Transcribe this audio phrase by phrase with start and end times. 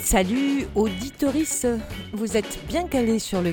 [0.00, 1.66] Salut auditoris,
[2.12, 3.52] vous êtes bien calés sur le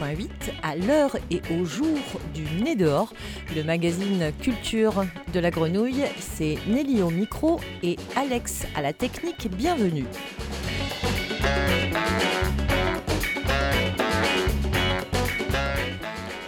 [0.00, 0.28] 88.8
[0.62, 1.98] à l'heure et au jour
[2.34, 3.12] du Nez dehors,
[3.54, 6.04] le magazine culture de la grenouille.
[6.18, 10.06] C'est Nelly au micro et Alex à la technique, bienvenue.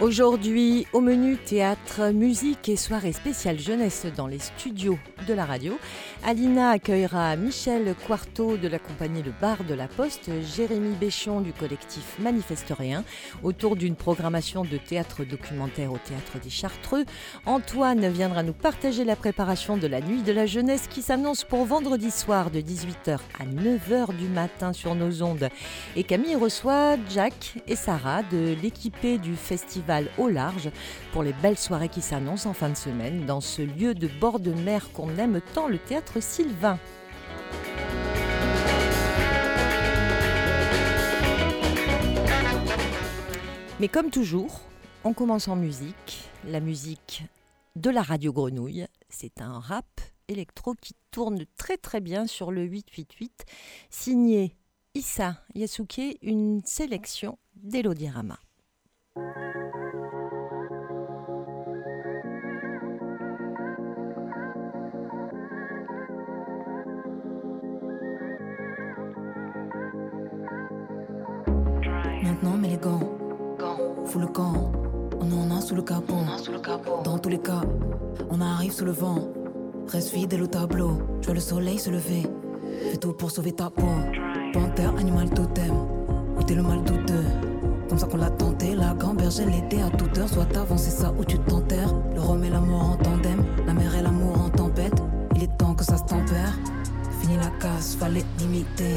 [0.03, 4.99] Aujourd'hui, au menu théâtre, musique et soirée spéciale jeunesse dans les studios
[5.29, 5.79] de la radio.
[6.25, 11.51] Alina accueillera Michel Quarto de la compagnie Le Bar de la Poste, Jérémy Béchon du
[11.51, 13.03] collectif Manifeste Rien,
[13.43, 17.03] autour d'une programmation de théâtre documentaire au Théâtre des Chartreux.
[17.45, 21.65] Antoine viendra nous partager la préparation de la Nuit de la Jeunesse qui s'annonce pour
[21.65, 25.49] vendredi soir de 18h à 9h du matin sur nos ondes.
[25.97, 30.69] Et Camille reçoit Jack et Sarah de l'équipé du festival au large
[31.11, 34.39] pour les belles soirées qui s'annoncent en fin de semaine dans ce lieu de bord
[34.39, 36.79] de mer qu'on aime tant, le théâtre Sylvain.
[43.79, 44.61] Mais comme toujours,
[45.03, 46.29] on commence en musique.
[46.45, 47.23] La musique
[47.75, 49.85] de la radio Grenouille, c'est un rap
[50.27, 53.45] électro qui tourne très très bien sur le 888,
[53.89, 54.55] signé
[54.95, 58.39] Issa Yasuke, une sélection d'Elodie Rama.
[72.43, 72.99] Maintenant, mets les gants.
[74.05, 74.69] Fous le camp.
[75.21, 76.25] On en a sous le capot.
[77.05, 77.61] Dans tous les cas,
[78.29, 79.29] on arrive sous le vent.
[79.87, 80.97] Reste fidèle au tableau.
[81.21, 82.23] Je vois le soleil se lever.
[82.91, 83.87] Fais tout pour sauver ta peau.
[84.51, 85.73] Panthère, animal totem.
[86.37, 87.23] Où t'es le mal douteux.
[87.87, 88.75] Comme ça qu'on l'a tenté.
[88.75, 90.27] La gamberge, l'été à toute heure.
[90.27, 91.95] Soit avancé ça ou tu t'enterres.
[92.13, 93.45] Le rhum et l'amour en tandem.
[93.65, 95.01] La mer et l'amour en tempête.
[95.37, 96.59] Il est temps que ça se tempère.
[97.21, 98.95] Fini la casse, fallait limiter.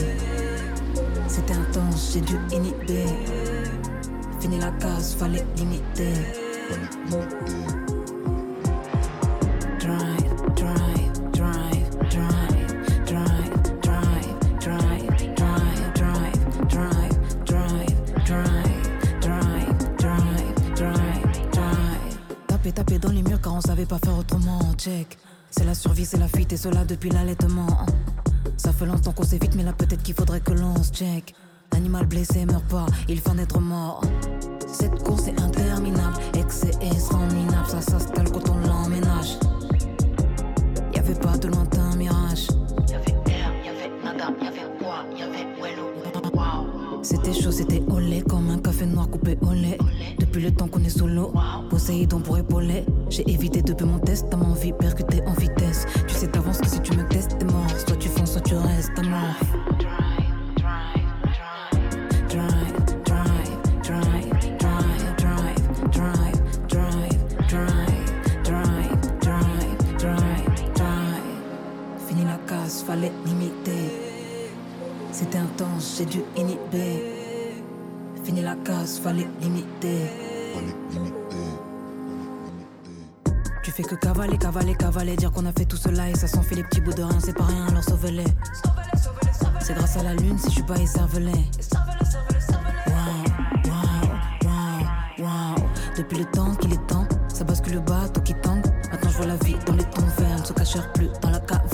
[1.29, 3.05] C'était intense, j'ai dû inhiber.
[4.41, 6.13] Fini la casse, fallait limiter.
[9.81, 17.15] Drive, drive, drive, drive, drive, drive, drive, drive, drive, drive,
[17.45, 18.77] drive, drive,
[19.21, 22.19] drive, drive, drive, drive.
[22.47, 24.61] Taper, taper dans les murs car on savait pas faire autrement.
[24.77, 25.19] Check.
[25.51, 27.87] C'est la survie, c'est la fuite et cela depuis l'allaitement.
[28.57, 31.35] Ça fait longtemps qu'on sait vite, mais là peut-être qu'il faudrait que l'on se check.
[31.77, 34.01] L'animal blessé meurt pas, il en être mort.
[34.67, 39.37] Cette course est interminable, excès et sans minable, ça s'installe quand on l'emménage.
[40.95, 42.47] Y'avait pas de lointain mirage.
[42.89, 45.93] Y'avait air, y'avait nada, y'avait quoi, y'avait wello.
[46.33, 47.03] Wow.
[47.03, 49.77] C'était chaud, c'était olé, comme un café noir coupé au lait.
[50.19, 51.31] Depuis le temps qu'on est solo,
[51.69, 52.87] Poséidon pour épauler.
[53.11, 55.85] J'ai évité depuis mon test, t'as envie percuter en vitesse.
[56.09, 56.81] Tu sais d'avance que si
[83.67, 86.41] Tu fais que cavaler, cavaler, cavaler, dire qu'on a fait tout cela et ça s'en
[86.41, 88.23] fait les petits bouts de rien, c'est pas rien, alors sauve-les.
[89.59, 91.33] C'est grâce à la lune si je suis pas écervelé.
[92.87, 92.95] Wow,
[93.65, 93.83] wow,
[94.45, 95.57] wow, wow.
[95.99, 98.65] Depuis le temps qu'il est temps, ça bascule le bateau qui tangue.
[98.93, 101.41] Maintenant je vois la vie dans les tons verts, ne se cachèrent plus dans la
[101.41, 101.66] caverne.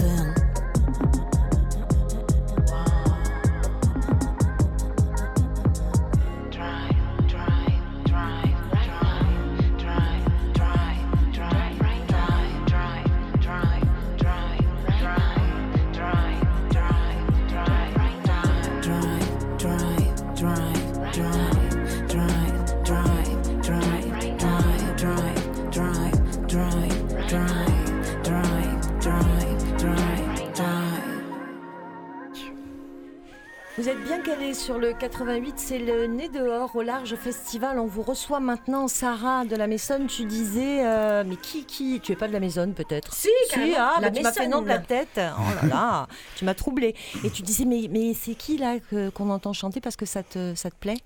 [34.62, 37.80] Sur le 88, c'est le Nez dehors au large festival.
[37.80, 40.06] On vous reçoit maintenant Sarah de la Maisonne.
[40.06, 43.12] Tu disais, euh, mais qui, qui Tu es pas de la Maisonne peut-être?
[43.12, 45.18] Si, carrément, ah, la bah, tu m'as fait nom de la tête.
[45.18, 46.94] Oh là là, tu m'as troublé.
[47.24, 48.76] Et tu disais, mais, mais c'est qui là
[49.12, 50.98] qu'on entend chanter parce que ça te, ça te plaît?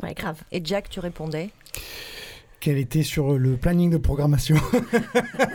[0.00, 0.36] Ouais, grave.
[0.52, 1.50] Et Jack, tu répondais?
[2.62, 4.56] Qu'elle était sur le planning de programmation.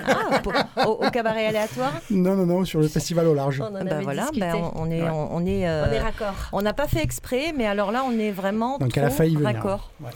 [0.06, 0.54] Ah, pour-
[0.88, 3.62] au, au cabaret aléatoire non, non, non, sur le festival au large.
[3.62, 4.40] On en Bah avait voilà, discuté.
[4.42, 5.10] bah, on, on est, Ouais.
[5.10, 6.34] on, on est, euh, On est raccord.
[6.52, 9.10] on n'a pas fait exprès, mais alors là, on est vraiment Donc trop elle a
[9.10, 9.48] failli venir.
[9.56, 9.92] raccord.
[10.02, 10.10] Ouais.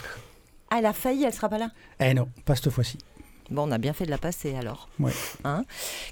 [0.69, 1.69] Ah, elle a failli, elle sera pas là?
[1.99, 2.97] Eh non, pas cette fois-ci.
[3.49, 4.89] Bon, on a bien fait de la passer alors.
[4.99, 5.11] Ouais.
[5.45, 5.63] Hein?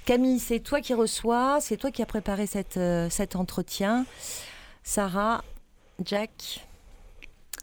[0.06, 4.04] Camille, c'est toi qui reçois, c'est toi qui as préparé cette, euh, cet entretien.
[4.82, 5.42] Sarah,
[6.04, 6.66] Jack,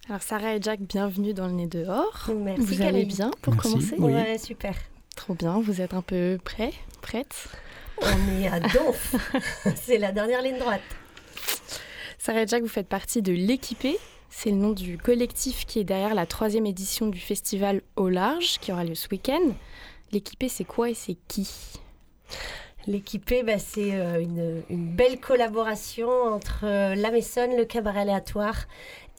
[0.09, 2.29] Alors Sarah et Jack, bienvenue dans le nez dehors.
[2.33, 3.69] Merci, vous allez bien pour Merci.
[3.69, 4.13] commencer Oui.
[4.13, 4.73] Ouais, super.
[5.15, 6.71] Trop bien, vous êtes un peu prêts
[7.01, 7.49] Prêtes
[8.01, 9.15] On est à Donf.
[9.75, 10.81] C'est la dernière ligne droite.
[12.17, 13.97] Sarah et Jack, vous faites partie de l'équipé.
[14.29, 18.59] C'est le nom du collectif qui est derrière la troisième édition du festival Au Large
[18.59, 19.51] qui aura lieu ce week-end.
[20.13, 21.49] L'équipé, c'est quoi et c'est qui?
[22.85, 28.67] L'équipé, bah, c'est euh, une, une belle collaboration entre euh, la Maison, le cabaret aléatoire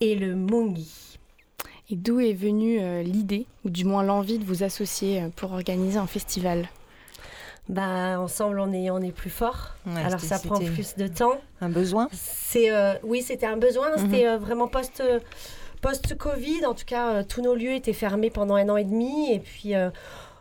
[0.01, 1.19] et le Mungi.
[1.91, 5.53] Et d'où est venue euh, l'idée, ou du moins l'envie de vous associer euh, pour
[5.53, 6.69] organiser un festival?
[7.69, 9.75] Bah, ensemble, on est, on est plus fort.
[9.87, 11.39] Ouais, Alors, ça prend plus de temps.
[11.61, 13.91] un besoin C'est euh, oui, c'était un besoin.
[13.91, 13.99] Mhm.
[13.99, 15.03] C'était euh, vraiment post
[15.81, 16.67] post Covid.
[16.67, 19.33] En tout cas, euh, tous nos lieux étaient fermés pendant un an et demi.
[19.33, 19.75] Et puis,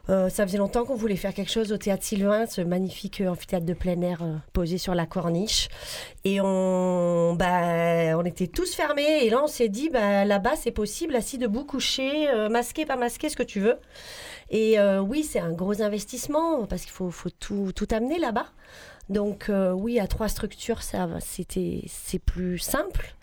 [0.10, 3.30] euh, ça faisait longtemps qu'on voulait faire quelque chose au théâtre Sylvain, ce magnifique euh,
[3.30, 5.70] amphithéâtre de plein air euh, posé sur la corniche.
[6.24, 9.26] Et on, bah, on était tous fermés.
[9.26, 12.96] Et là, on s'est dit, bah, là-bas, c'est possible, assis debout, couché, euh, masqué, pas
[12.96, 13.78] masqué, ce que tu veux.
[14.50, 18.46] Et oui, c'est un gros investissement parce qu'il faut, faut tout, tout amener là-bas.
[19.10, 23.14] Donc oui, à trois structures, ça, c'était, c'est plus simple.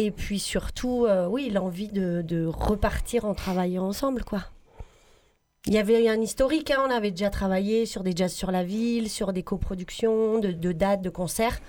[0.00, 4.42] Et puis surtout, oui, l'envie de, de repartir en travaillant ensemble, quoi.
[5.66, 8.64] Il y avait un historique, hein, on avait déjà travaillé sur des jazz sur la
[8.64, 11.60] ville, sur des coproductions, de, dates, de concerts.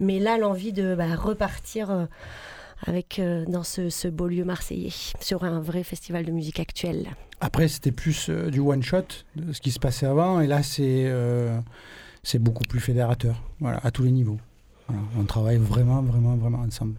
[0.00, 2.04] Mais là, l'envie de bah, repartir euh,
[2.86, 7.08] avec, euh, dans ce, beau lieu marseillais, sur un vrai festival de musique actuelle.
[7.40, 10.42] Après, c'était plus euh, du one-shot de ce qui se passait avant.
[10.42, 14.38] Et là, c'est beaucoup plus fédérateur, voilà, à tous les niveaux.
[15.18, 16.96] On travaille vraiment, vraiment, vraiment ensemble.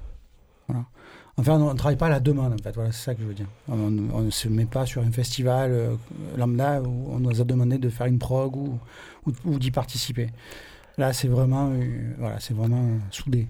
[0.68, 0.85] Voilà.
[1.38, 2.74] Enfin, on ne travaille pas à la demande, en fait.
[2.75, 3.47] Voilà, c'est ça que je veux dire.
[3.68, 5.95] On ne se met pas sur un festival euh,
[6.38, 8.77] lambda où on nous a demandé de faire une prog ou,
[9.25, 10.30] ou, ou d'y participer.
[10.97, 13.47] Là, c'est vraiment, euh, voilà, c'est vraiment euh, soudé.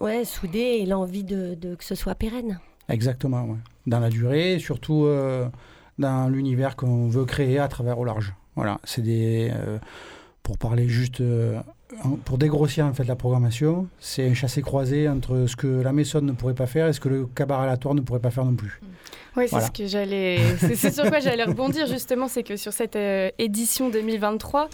[0.00, 2.58] Ouais, soudé et l'envie de, de que ce soit pérenne.
[2.88, 3.58] Exactement, ouais.
[3.86, 5.48] Dans la durée, surtout euh,
[5.98, 8.34] dans l'univers qu'on veut créer à travers au large.
[8.56, 9.52] Voilà, c'est des.
[10.42, 11.22] pour parler juste.
[12.24, 16.32] Pour dégrossir en fait la programmation, c'est un chassé-croisé entre ce que la Maison ne
[16.32, 18.80] pourrait pas faire et ce que le cabaret aléatoire ne pourrait pas faire non plus.
[19.36, 19.66] Oui, c'est Voilà.
[19.66, 20.38] ce que j'allais.
[20.58, 24.68] C'est c'est sur quoi j'allais rebondir justement, c'est que sur cette euh, édition 2023,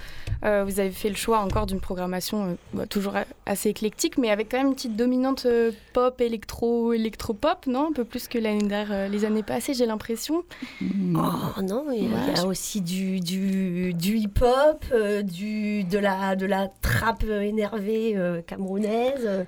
[0.44, 4.18] euh, vous avez fait le choix encore d'une programmation euh, bah, toujours a- assez éclectique,
[4.18, 7.88] mais avec quand même une petite dominante euh, pop, électro, électro-pop, non?
[7.90, 10.42] Un peu plus que l'année dernière, euh, les années passées, j'ai l'impression.
[10.82, 14.84] Oh non, il y a- Ouais, il y a je- aussi du, du, du hip-hop,
[14.92, 19.46] euh, du, de, la, de la trappe énervée euh, camerounaise,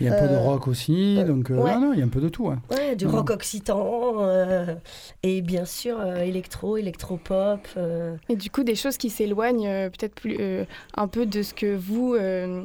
[0.00, 1.74] Il y a un peu de rock aussi, donc euh, ouais.
[1.74, 2.48] non, non, il y a un peu de tout.
[2.48, 2.60] hein.
[2.70, 4.37] ouais, du rock occitan, euh,
[5.22, 7.60] et bien sûr euh, électro, électro-pop.
[7.76, 8.16] euh.
[8.28, 10.64] Et du coup, des choses qui s'éloignent euh, peut-être plus euh,
[10.96, 12.64] un peu de ce que vous, euh,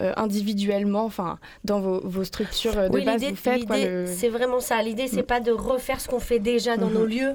[0.00, 3.68] euh, individuellement, enfin, dans vos, vos structures euh, de Oui, base, vous faites.
[3.68, 4.82] Le- c'est vraiment ça.
[4.82, 5.26] L'idée, c'est Mm.
[5.26, 6.94] pas de refaire ce qu'on fait déjà dans Mhm.
[6.94, 7.34] nos lieux,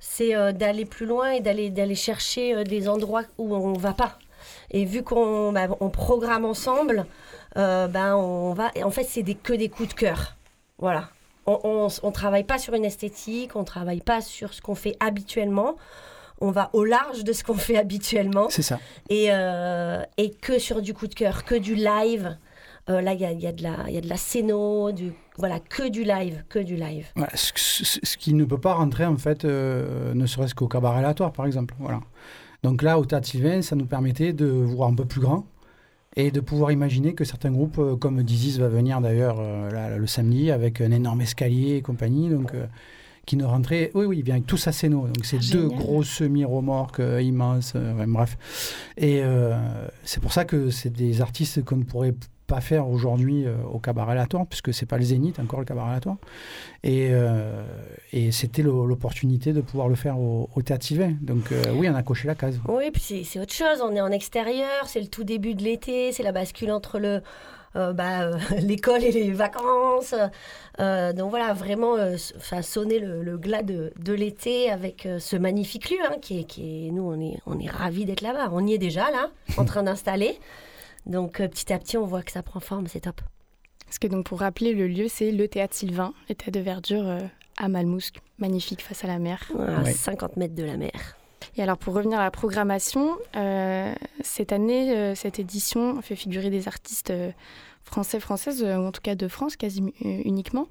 [0.00, 3.92] c'est euh, d'aller plus loin et d'aller d'aller chercher euh, des endroits où on va
[3.92, 4.18] pas.
[4.70, 7.06] Et vu qu'on bah, on programme ensemble,
[7.56, 8.70] euh, ben on va.
[8.74, 10.36] et en fait, c'est des, que des coups de cœur.
[10.78, 11.10] Voilà.
[11.64, 15.76] On, on travaille pas sur une esthétique, on travaille pas sur ce qu'on fait habituellement.
[16.40, 18.78] On va au large de ce qu'on fait habituellement C'est ça.
[19.08, 22.36] et, euh, et que sur du coup de cœur, que du live.
[22.90, 24.16] Euh, là, il y a, il y, a de la- il y a de la
[24.16, 27.06] scéno, du, voilà, que du live, que du live.
[27.16, 30.68] Ouais, ce, ce- ce qui ne peut pas rentrer, en fait, euh, ne serait-ce qu'au
[30.68, 31.74] cabaret aléatoire, par exemple.
[31.78, 32.00] Voilà.
[32.62, 35.44] Donc là, au Théâtre Sylvain, ça nous permettait de voir un peu plus grand
[36.16, 40.06] et de pouvoir imaginer que certains groupes, euh, comme Dizis va venir d'ailleurs euh, le
[40.06, 42.66] samedi, avec un énorme escalier et compagnie, donc, euh,
[43.26, 43.90] qui ne rentrait...
[43.94, 45.06] Oui, oui, bien avec tout sa scéno.
[45.06, 48.38] Donc c'est Ah, deux gros semi-remorques euh, immenses, euh, ouais, bref.
[48.96, 49.56] Et euh,
[50.02, 52.14] c'est pour ça que c'est des artistes qu'on ne pourrait
[52.48, 55.90] pas faire aujourd'hui euh, au cabaret aléatoire, puisque c'est pas le Zénith encore le cabaret
[55.90, 56.16] aléatoire.
[56.82, 57.62] Et, euh,
[58.12, 61.12] et c'était l'opportunité de pouvoir le faire au, au Théâtre Sylvain.
[61.20, 62.58] Donc euh, oui, on a coché la case.
[62.66, 63.80] Oui, puis c'est- autre chose.
[63.82, 67.20] On est en extérieur, c'est le tout début de l'été, c'est la bascule entre le
[67.76, 68.30] euh, bah,
[68.62, 70.14] l'école et les vacances.
[70.78, 71.96] Donc voilà, vraiment,
[72.36, 76.44] enfin, sonner le, le glas de, de l'été avec ce magnifique lieu, hein, qui est,
[76.44, 78.48] qui est, nous, on est, on est ravis d'être là-bas.
[78.52, 79.28] On y est déjà là,
[79.58, 80.38] en train d'installer.
[81.06, 83.20] Donc euh, petit à petit, on voit que ça prend forme, c'est top.
[83.86, 87.20] Parce que donc pour rappeler, le lieu, c'est le Théâtre Sylvain, l'état de verdure euh,
[87.56, 89.50] à Malmousque, magnifique face à la mer.
[89.58, 89.92] à Ouais.
[89.92, 91.16] 50 mètres de la mer.
[91.56, 96.50] Et alors pour revenir à la programmation, euh, cette année, euh, cette édition fait figurer
[96.50, 97.30] des artistes euh,
[97.84, 100.68] français, françaises, euh, ou en tout cas de France quasi euh, uniquement.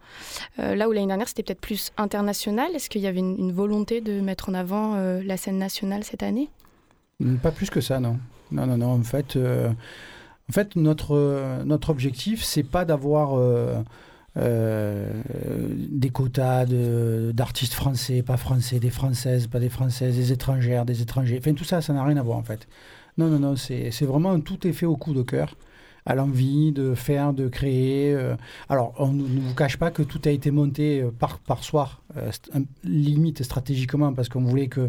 [0.59, 3.51] Euh, là où l'année dernière c'était peut-être plus international, est-ce qu'il y avait une, une
[3.51, 6.49] volonté de mettre en avant euh, la scène nationale cette année?
[7.41, 8.19] Pas plus que ça, non.
[8.51, 8.91] Non, non, non.
[8.91, 9.71] En fait, euh,
[10.49, 13.81] en fait notre, notre objectif, c'est pas d'avoir euh,
[14.37, 15.09] euh,
[15.89, 21.01] des quotas de- d'artistes français, pas français, des françaises, pas des françaises, des étrangères, des
[21.01, 21.37] étrangers.
[21.39, 22.67] Enfin, tout ça, ça n'a rien à voir, en fait.
[23.17, 23.55] Non, non, non.
[23.55, 25.55] C'est vraiment tout est fait au coup de cœur,
[26.05, 28.13] à l'envie de faire, de créer.
[28.13, 28.35] euh.
[28.69, 32.03] Alors, on ne vous cache pas que tout a été monté euh, par, par soir,
[32.15, 32.31] euh,
[32.83, 34.87] limite stratégiquement, parce qu'on voulait que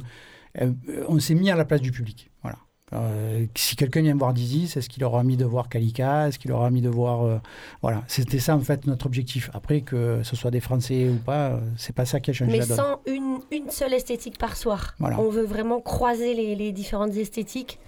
[0.60, 0.72] euh,
[1.08, 2.30] on s'est mis à la place du public.
[2.42, 2.58] Voilà.
[2.92, 6.52] Euh, si quelqu'un vient voir Dizzy, est-ce qu'il aura mis de voir Kalika Est-ce qu'il
[6.52, 7.24] aura mis de voir.
[7.24, 7.38] euh,
[7.82, 9.50] voilà, c'était ça en fait notre objectif.
[9.54, 12.50] Après, que ce soit des Français ou pas, euh, c'est pas ça qui a changé
[12.52, 14.94] Mais la sans une, une seule esthétique par soir.
[14.98, 15.20] Voilà.
[15.20, 17.78] On veut vraiment croiser les, les différentes esthétiques.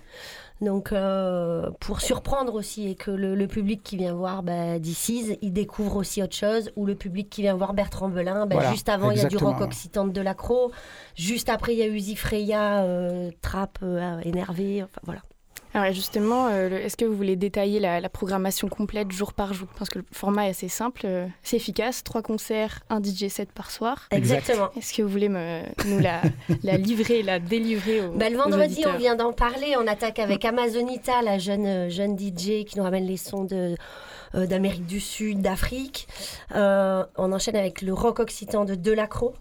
[0.61, 5.39] Donc, euh, pour surprendre aussi et que le, le public qui vient voir bah, DC's,
[5.41, 6.71] il découvre aussi autre chose.
[6.77, 9.29] Ou le public qui vient voir Bertrand Belin, bah, Voilà, juste avant, il y a
[9.29, 10.69] du rock occitan de Delacroix.
[11.15, 14.83] Juste après, il y a Uzi Freya, euh, Trap, euh, énervé.
[14.83, 15.23] Enfin, voilà.
[15.73, 19.69] Alors justement, euh, est-ce que vous voulez détailler la, la programmation complète jour par jour?
[19.79, 23.53] Parce que le format est assez simple, euh, c'est efficace, trois concerts, un DJ set
[23.53, 24.09] par soir.
[24.11, 24.41] Exact.
[24.41, 24.71] Exactement.
[24.77, 26.23] Est-ce que vous voulez me, nous la,
[26.65, 29.77] la livrer, la délivrer aux, Bah, le vendredi, on vient d'en parler.
[29.79, 33.77] On attaque avec Amazonita, la jeune, euh, jeune DJ qui nous ramène les sons de,
[34.35, 36.09] d'Amérique du Sud, d'Afrique.
[36.55, 39.35] Euh, on enchaîne avec le rock occitan de Delacroix,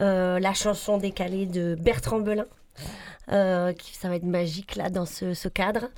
[0.00, 2.46] euh, la chanson décalée de Bertrand Belin.
[3.30, 5.88] Euh, qui, ça va être magique là dans ce, ce cadre.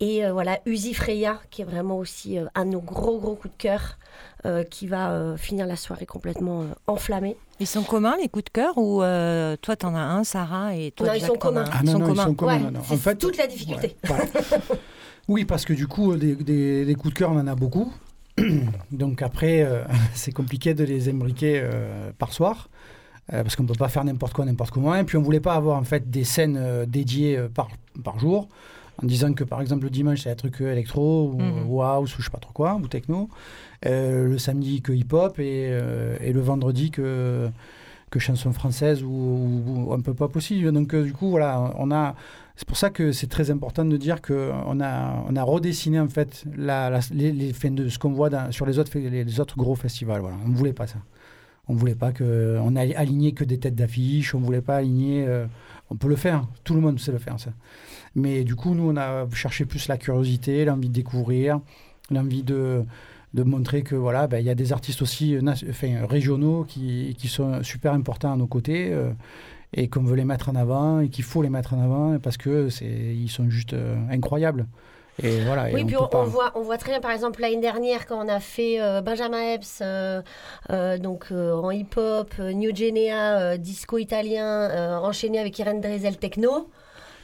[0.00, 3.34] Et euh, voilà, Uzi Freya, qui est vraiment aussi euh, un de nos gros gros
[3.34, 3.98] coups de cœur,
[4.46, 7.36] euh, qui va euh, finir la soirée complètement euh, enflammée.
[7.58, 10.92] Ils sont communs les coups de cœur ou euh, toi t'en as un, Sarah, et
[10.92, 11.64] toi Non, ils sont communs.
[11.72, 12.54] Ah non, ils sont communs.
[12.54, 12.80] Ouais, non, non.
[12.86, 13.96] c'est En fait, toute la difficulté.
[14.04, 14.24] Ouais, voilà.
[15.28, 17.92] oui, parce que du coup, des, des- des coups de cœur, on en a beaucoup.
[18.92, 19.82] Donc après, euh,
[20.14, 22.68] c'est compliqué de les imbriquer euh, par soir.
[23.32, 24.94] Euh, parce qu'on ne peut pas faire n'importe quoi, n'importe comment.
[24.94, 27.68] Et puis on ne voulait pas avoir en fait des scènes euh, dédiées euh, par,
[28.04, 28.48] par jour,
[29.02, 31.68] en disant que par exemple le dimanche c'est un truc électro ou, Mhm.
[31.70, 33.28] ou house ou je sais pas trop quoi, ou techno.
[33.84, 35.70] Le samedi que hip-hop et,
[36.20, 37.48] et le vendredi que,
[38.10, 40.62] que chanson française ou, ou- ou un peu pop aussi.
[40.64, 42.14] Donc du coup voilà, on a
[42.56, 46.08] c'est pour ça que c'est très important de dire qu'on a, on a redessiné en
[46.08, 49.56] fait la, la- les, les- de ce qu'on voit dans- sur les autres, les autres
[49.56, 50.20] gros festivals.
[50.22, 50.36] Voilà.
[50.44, 50.96] On ne voulait pas ça.
[51.68, 54.34] On voulait pas que on a aligné que des têtes d'affiche.
[54.34, 55.26] On ne voulait pas aligner.
[55.26, 55.46] euh,
[55.90, 56.46] on peut le faire.
[56.64, 57.50] Tout le monde sait le faire ça.
[58.14, 61.60] Mais du coup, nous, on a cherché plus la curiosité, l'envie de découvrir,
[62.10, 62.84] l'envie de
[63.34, 67.14] de montrer que voilà, ben, il y a des artistes aussi euh, enfin, régionaux qui,
[67.18, 68.90] qui sont super importants à nos côtés.
[68.92, 69.12] euh,
[69.74, 72.38] et qu'on veut les mettre en avant et qu'il faut les mettre en avant parce
[72.38, 73.76] que c'est sont juste
[74.10, 74.66] incroyables
[75.22, 77.56] et voilà et Oui, on puis on, voit, on voit très bien, par exemple, l'année
[77.56, 80.22] dernière, quand on a fait euh, Benjamin Epps, euh,
[80.70, 85.80] euh, donc euh, en hip-hop, euh, New Genea, euh, disco italien, euh, enchaîné avec Irène
[85.80, 86.68] Drezel techno,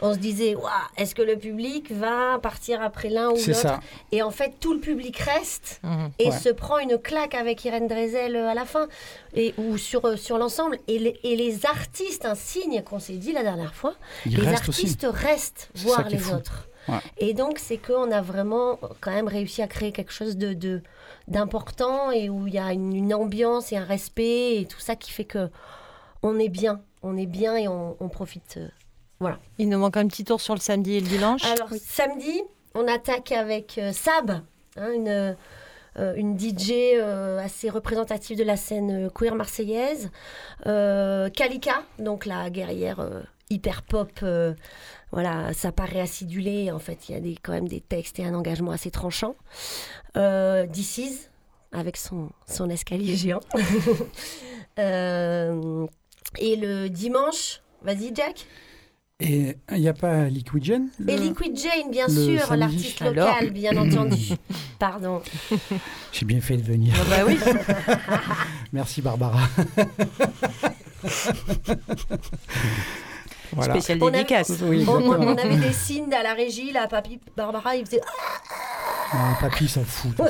[0.01, 0.55] on se disait,
[0.99, 3.79] est-ce que le public va partir après l'un ou l'autre
[4.13, 6.11] Et en fait, tout le public reste Mhm.
[6.19, 6.37] et Ouais.
[6.37, 8.89] se prend une claque avec Irène Drezel euh, à la fin,
[9.35, 10.79] et, ou sur, sur l'ensemble.
[10.89, 13.95] Et les, et les artistes, un signe qu'on s'est dit la dernière fois,
[14.27, 16.35] ils les restent aussi artistes restent voir les fou.
[16.35, 16.69] autres.
[16.89, 16.99] Ouais.
[17.19, 20.83] Et donc, c'est qu'on a vraiment euh, quand même réussi à créer quelque chose de,
[21.29, 24.97] d'important et où il y a une, une ambiance et un respect et tout ça
[24.97, 25.49] qui fait que
[26.23, 26.81] on est bien.
[27.03, 28.59] On est bien et on, on profite.
[28.59, 28.69] euh.
[29.59, 31.45] Il nous manque un petit tour sur le samedi et le dimanche.
[31.45, 32.43] Alors, samedi,
[32.75, 34.43] on attaque avec euh, Sab,
[34.77, 40.11] hein, une, euh, une DJ euh, assez représentative de la scène euh, queer marseillaise.
[40.67, 44.11] Euh, Kalika, donc la guerrière euh, hyper pop.
[45.17, 46.71] Euh, voilà, ça paraît acidulé.
[46.71, 49.37] En fait, il y a des, quand même des textes et un engagement assez tranchant.
[50.17, 51.19] Euh, This Is,
[51.73, 53.41] avec son, son escalier géant.
[54.81, 55.87] Euh,
[56.37, 58.45] et le dimanche, vas-y Jack.
[59.21, 63.01] et il n'y a pas Liquid le- Et Liquid Jane, bien sûr, l'artiste?
[63.03, 64.31] Alors local, bien entendu.
[64.81, 65.23] Pardon.
[66.11, 67.39] j'ai bien fait de venir Ah bah oui.
[68.73, 69.43] merci Barbara
[73.55, 74.53] voilà Spécial On avait- dédicace.
[74.63, 78.01] oui, On, avait des signes à la régie, là, papy Barbara, il faisait
[79.13, 80.13] Non, papy s'en fout.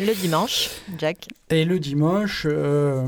[0.00, 1.28] Le dimanche, Jack.
[1.50, 3.06] Et le dimanche, euh,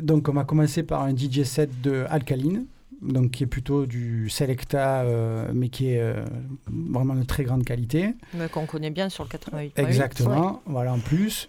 [0.00, 2.66] donc on va commencer par un DJ set de Alkaline,
[3.02, 6.24] donc qui est plutôt du Selecta, euh, mais qui est euh,
[6.68, 8.14] vraiment de très grande qualité.
[8.34, 9.72] Mais Qu'on connaît bien sur le 88.
[9.76, 11.48] Exactement, voilà en plus.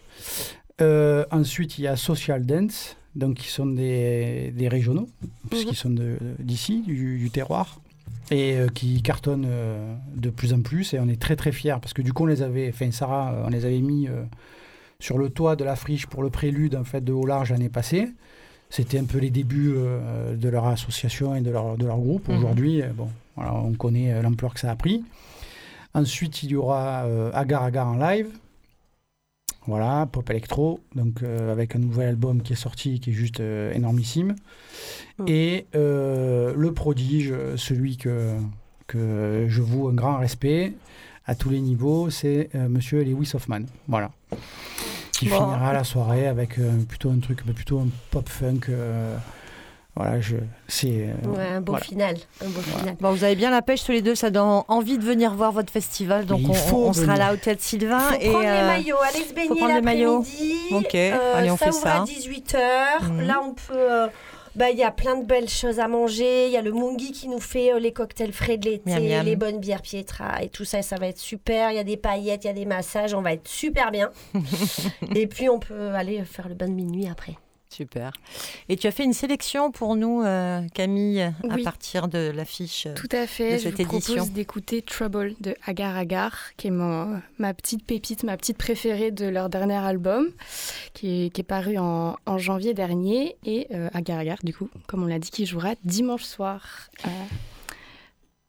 [0.82, 5.08] Euh, ensuite, il y a Social Dance, donc qui sont des, des régionaux,
[5.50, 7.80] puisqu'ils sont de- d'ici, du, du terroir,
[8.32, 10.94] et euh, qui cartonnent euh, de plus en plus.
[10.94, 13.34] Et on est très très fiers, parce que du coup, on les avait, enfin Sarah,
[13.34, 14.24] euh, on les avait mis euh,
[15.00, 17.70] sur le toit de la friche pour le prélude en fait, de Haut Large l'année
[17.70, 18.10] passée.
[18.70, 19.74] C'était un peu les débuts
[20.36, 22.28] de leur association et de leur, de leur groupe.
[22.28, 22.38] Mhm.
[22.38, 25.04] Aujourd'hui, bon, voilà, on connaît l'ampleur que ça a pris.
[25.96, 28.28] Ensuite, il y aura Agar Agar en live.
[29.68, 33.40] Voilà, pop électro, donc euh, avec un nouvel album qui est sorti, qui est juste
[33.40, 34.36] euh, énormissime.
[35.18, 35.26] Mm.
[35.28, 38.34] Et euh, le prodige, celui que,
[38.88, 40.74] que je voue un grand respect
[41.26, 43.62] à tous les niveaux, c'est Monsieur Lewis Hoffman.
[43.88, 44.12] Voilà.
[45.12, 45.36] Qui Bon.
[45.36, 48.62] finira la soirée avec plutôt un truc, mais plutôt un pop funk.
[50.00, 50.38] Voilà, je,
[50.68, 50.88] c'est.
[51.10, 51.86] euh, Ouais, un beau voilà.
[51.86, 52.16] final.
[52.42, 52.96] Un beau final.
[53.02, 55.52] Bon, vous avez bien la pêche tous les deux, ça donne envie de venir voir
[55.52, 56.26] votre festival.
[56.26, 57.18] Donc, on, faut on sera venir.
[57.20, 58.00] là au Théâtre Sylvain.
[58.00, 60.56] Faut et prendre euh, les maillots, aller se baigner les l'après-midi.
[60.72, 62.02] Ok, Euh, allez, on fait ouvre ça.
[62.02, 62.58] à 18h.
[63.12, 63.22] Mhm.
[63.28, 63.74] Là, on peut.
[63.76, 64.08] euh,
[64.56, 66.48] bah, il y a plein de belles choses à manger.
[66.48, 69.04] Il y a le Mungi qui nous fait euh, les cocktails frais de l'été, Miam,
[69.08, 69.26] miam.
[69.26, 70.82] les bonnes bières Pietra et tout ça.
[70.82, 71.72] Ça va être super.
[71.72, 73.14] Il y a des paillettes, il y a des massages.
[73.14, 74.10] On va être super bien.
[75.16, 77.36] et puis, on peut aller faire le bain de minuit après.
[77.72, 78.12] Super.
[78.68, 82.88] Et tu as fait une sélection pour nous, euh, Camille, à partir de l'affiche.
[82.96, 83.54] Tout à fait.
[83.54, 84.26] de Je cette vous propose édition.
[84.26, 89.28] d'écouter Trouble de Agar Agar, qui est mon- ma petite pépite, ma petite préférée de
[89.28, 90.30] leur dernier album,
[90.96, 93.36] qui est, qui est paru en, en janvier dernier.
[93.46, 97.10] Et euh, Agar Agar, du coup, comme on l'a dit, qui jouera dimanche soir euh,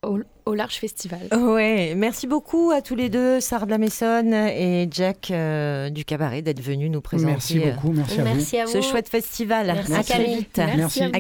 [0.07, 1.29] au, au Large Festival.
[1.33, 6.05] Ouais, merci beaucoup à tous les deux, Sarah de la Maisonne et Jack euh, du
[6.05, 8.35] Cabaret, d'être venus nous présenter Merci euh, beaucoup, merci à vous.
[8.35, 8.73] Merci à vous.
[8.73, 9.67] ce chouette festival.
[9.67, 10.37] Merci, à très Camille.
[10.37, 10.61] vite.
[10.77, 11.03] Merci.
[11.03, 11.11] à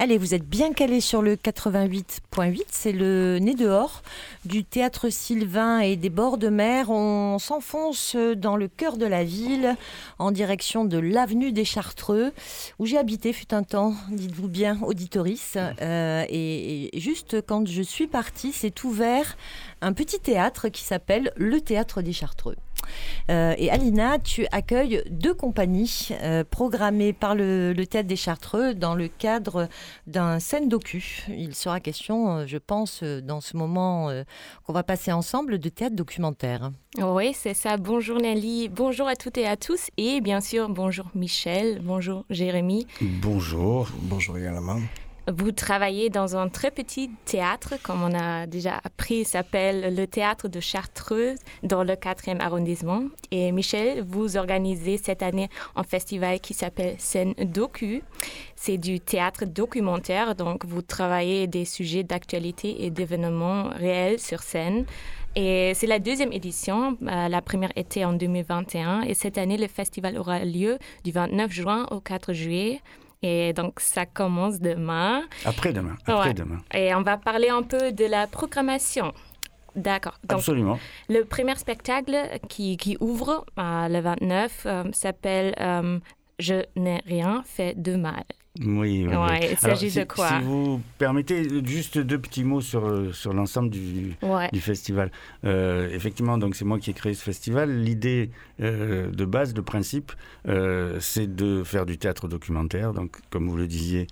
[0.00, 4.04] Allez, vous êtes bien calé sur le 88.8, c'est le nez dehors
[4.44, 6.88] du théâtre Sylvain et des bords de mer.
[6.88, 9.74] On s'enfonce dans le cœur de la ville,
[10.20, 12.32] en direction de l'avenue des Chartreux,
[12.78, 15.56] où j'ai habité fut un temps, dites-vous bien, auditoris.
[15.56, 19.36] Euh, et, et juste quand je suis partie, c'est ouvert
[19.80, 22.56] un petit théâtre qui s'appelle le Théâtre des Chartreux.
[23.30, 28.74] Euh, et Alina, tu accueilles deux compagnies euh, programmées par le, le Théâtre des Chartreux
[28.74, 29.68] dans le cadre
[30.06, 31.24] d'un scène docu.
[31.28, 34.24] Il sera question, euh, je pense, dans ce moment euh,
[34.64, 36.70] qu'on va passer ensemble, de théâtre documentaire.
[36.98, 37.76] Oui, c'est ça.
[37.76, 39.88] Bonjour Nelly, bonjour à toutes et à tous.
[39.96, 42.86] Et bien sûr, bonjour Michel, bonjour Jérémy.
[43.00, 44.78] Bonjour, bonjour également.
[45.30, 50.06] Vous travaillez dans un très petit théâtre, comme on a déjà appris, il s'appelle le
[50.06, 53.02] Théâtre de Chartreux, dans le 4e arrondissement.
[53.30, 58.02] Et Michel, vous organisez cette année un festival qui s'appelle Scène Docu.
[58.56, 64.86] C'est du théâtre documentaire, donc vous travaillez des sujets d'actualité et d'événements réels sur scène.
[65.36, 66.96] Et c'est la deuxième édition.
[67.02, 69.02] Euh, la première était en 2021.
[69.02, 72.80] Et cette année, le festival aura lieu du 29 juin au 4 juillet.
[73.22, 75.22] Et donc, ça commence demain.
[75.44, 76.14] Après-demain, Ouais.
[76.14, 76.58] après-demain.
[76.72, 79.12] Et on va parler un peu de la programmation.
[79.74, 80.18] D'accord.
[80.28, 80.78] Absolument.
[81.08, 82.16] le premier spectacle
[82.48, 85.98] qui, qui ouvre euh, le 29 euh, s'appelle euh,
[86.38, 88.24] Je n'ai rien fait de mal.
[88.60, 89.14] Oui, oui, oui.
[89.14, 93.12] Ouais, il s'agit si, de quoi Si vous permettez, juste deux petits mots sur, euh,
[93.12, 94.48] sur l'ensemble du, Ouais.
[94.52, 95.12] du festival.
[95.44, 97.70] Euh, effectivement, donc c'est moi qui ai créé ce festival.
[97.82, 98.30] L'idée
[98.60, 100.10] euh, de base, le principe,
[100.48, 102.92] euh, c'est de faire du théâtre documentaire.
[102.94, 104.08] Donc, comme vous le disiez,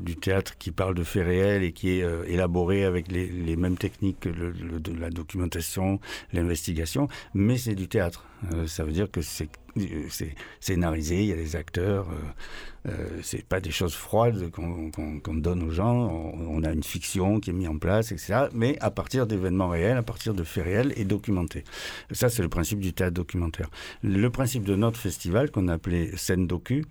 [0.00, 3.76] du théâtre qui parle de faits réels et qui est élaboré avec les, les mêmes
[3.76, 6.00] techniques que le, le- de la documentation,
[6.32, 8.24] l'investigation, mais c'est du théâtre.
[8.52, 12.08] Euh, ça veut dire que c'est euh, c'est scénarisé, il y a des acteurs.
[12.10, 15.94] Euh, euh, c'est pas des choses froides qu'on donne aux gens.
[15.94, 18.46] On, a une fiction qui est mise en place, etc.
[18.52, 21.64] Mais à partir d'événements réels, à partir de faits réels et documentés.
[22.10, 23.68] Ça, c'est le principe du théâtre documentaire.
[24.02, 26.84] Le principe de notre festival, qu'on a appelé Scène Docu,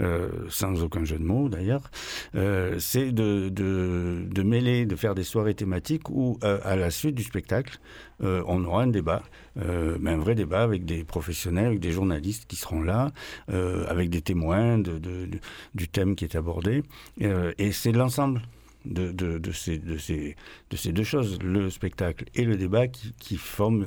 [0.00, 1.90] euh, sans aucun jeu de mots d'ailleurs,
[2.36, 7.22] euh, c'est de, mêler, de faire des soirées thématiques où, euh, à la suite du
[7.22, 7.78] spectacle,
[8.20, 9.22] on aura un débat,
[9.54, 13.12] mais un vrai débat avec des professionnels, avec des journalistes qui seront là,
[13.46, 16.82] avec des témoins du thème qui est abordé.
[17.20, 18.42] Et c'est l'ensemble
[18.84, 20.34] de, ces, de, ces,
[20.70, 23.86] de ces deux choses, le spectacle et le débat, qui, forment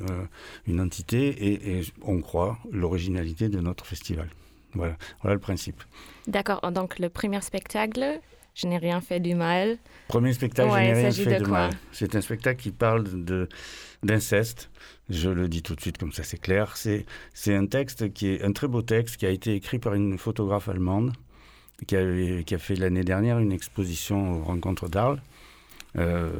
[0.66, 4.30] une entité et on croit l'originalité de notre festival.
[4.74, 5.82] Voilà, voilà le principe.
[6.26, 6.60] D'accord.
[6.72, 8.20] Donc, le premier spectacle,
[8.54, 9.78] Je n'ai rien fait du mal.
[10.08, 11.70] Premier spectacle, Ouais, je n'ai rien fait de mal.
[11.90, 13.48] C'est un spectacle qui parle de
[14.02, 14.68] d'inceste.
[15.08, 16.76] Je le dis tout de suite comme ça, c'est clair.
[16.76, 19.94] C'est c'est un texte qui est un très beau texte qui a été écrit par
[19.94, 21.12] une photographe allemande
[21.86, 25.20] qui a, qui a fait l'année dernière une exposition aux rencontres d'Arles.
[25.96, 26.30] Euh,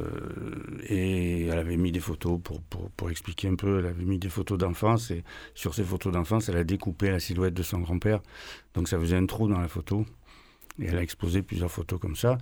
[0.87, 3.79] et elle avait mis des photos pour, pour, pour expliquer un peu.
[3.79, 7.19] Elle avait mis des photos d'enfance et sur ces photos d'enfance, elle a découpé la
[7.19, 8.21] silhouette de son grand-père.
[8.73, 10.05] Donc ça faisait un trou dans la photo.
[10.81, 12.37] Et elle a exposé plusieurs photos comme ça.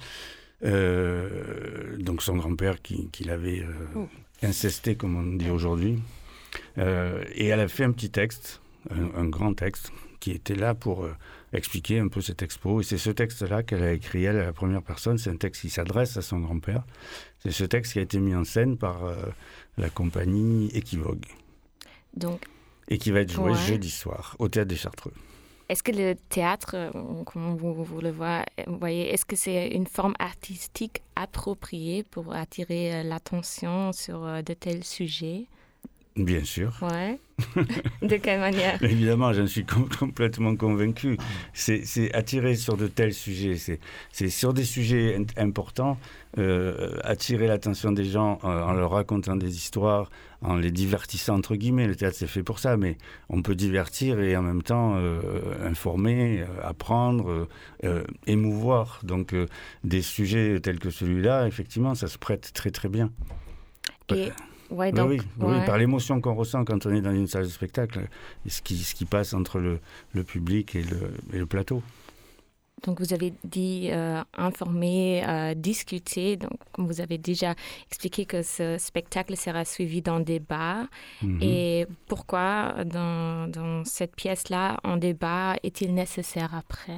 [0.63, 4.05] Euh, donc son grand-père qui, qui l'avait euh,
[4.43, 5.99] incesté, comme on dit aujourd'hui.
[6.77, 11.07] Et elle a fait un petit texte, un, un grand texte, qui était là pour
[11.53, 12.81] expliquer un peu cette expo.
[12.81, 15.17] Et c'est ce texte-là qu'elle a écrit, elle, à la première personne.
[15.17, 16.83] C'est un texte qui s'adresse à son grand-père.
[17.39, 19.15] C'est ce texte qui a été mis en scène par euh,
[19.77, 21.25] la compagnie Equivogue
[22.15, 22.41] Donc,
[22.87, 23.57] et qui va être joué Ouais.
[23.57, 25.13] jeudi soir au Théâtre des Chartreux.
[25.69, 26.91] est-ce que le théâtre, euh,
[27.25, 32.33] comme vous, vous le voyez, vous voyez, est-ce que c'est une forme artistique appropriée pour
[32.33, 35.45] attirer euh, l'attention sur euh, de tels sujets?
[36.17, 36.73] Bien sûr.
[36.81, 37.17] Ouais.
[38.01, 38.83] de quelle manière?
[38.83, 41.17] Évidemment, j'en suis com- complètement convaincu.
[41.53, 43.55] C'est attirer sur de tels sujets,
[44.11, 45.97] c'est sur des sujets importants,
[46.37, 50.09] euh, attirer l'attention des gens euh, en leur racontant des histoires,
[50.41, 51.87] en les divertissant, entre guillemets.
[51.87, 52.97] Le théâtre, c'est fait pour ça, mais
[53.29, 55.21] on peut divertir et en même temps euh,
[55.65, 57.47] informer, apprendre,
[57.85, 58.99] euh, émouvoir.
[59.03, 59.33] Donc,
[59.85, 63.11] des sujets tels que celui-là, effectivement, ça se prête très très bien.
[64.13, 64.29] Et,
[64.71, 65.65] ouais, Oui, donc, oui, oui, ouais.
[65.65, 68.07] par l'émotion qu'on ressent quand on est dans une salle de spectacle,
[68.45, 69.79] et ce qui, ce qui passe entre le,
[70.13, 71.81] le public et le, et le plateau.
[72.83, 76.35] Donc, vous avez dit euh, informer, euh, discuter.
[76.37, 77.53] Donc, comme vous avez déjà
[77.87, 80.87] expliqué que ce spectacle sera suivi d'un débat.
[81.21, 81.39] Mhm.
[81.43, 86.97] Et pourquoi, dans, dans cette pièce-là, un débat est-il nécessaire après?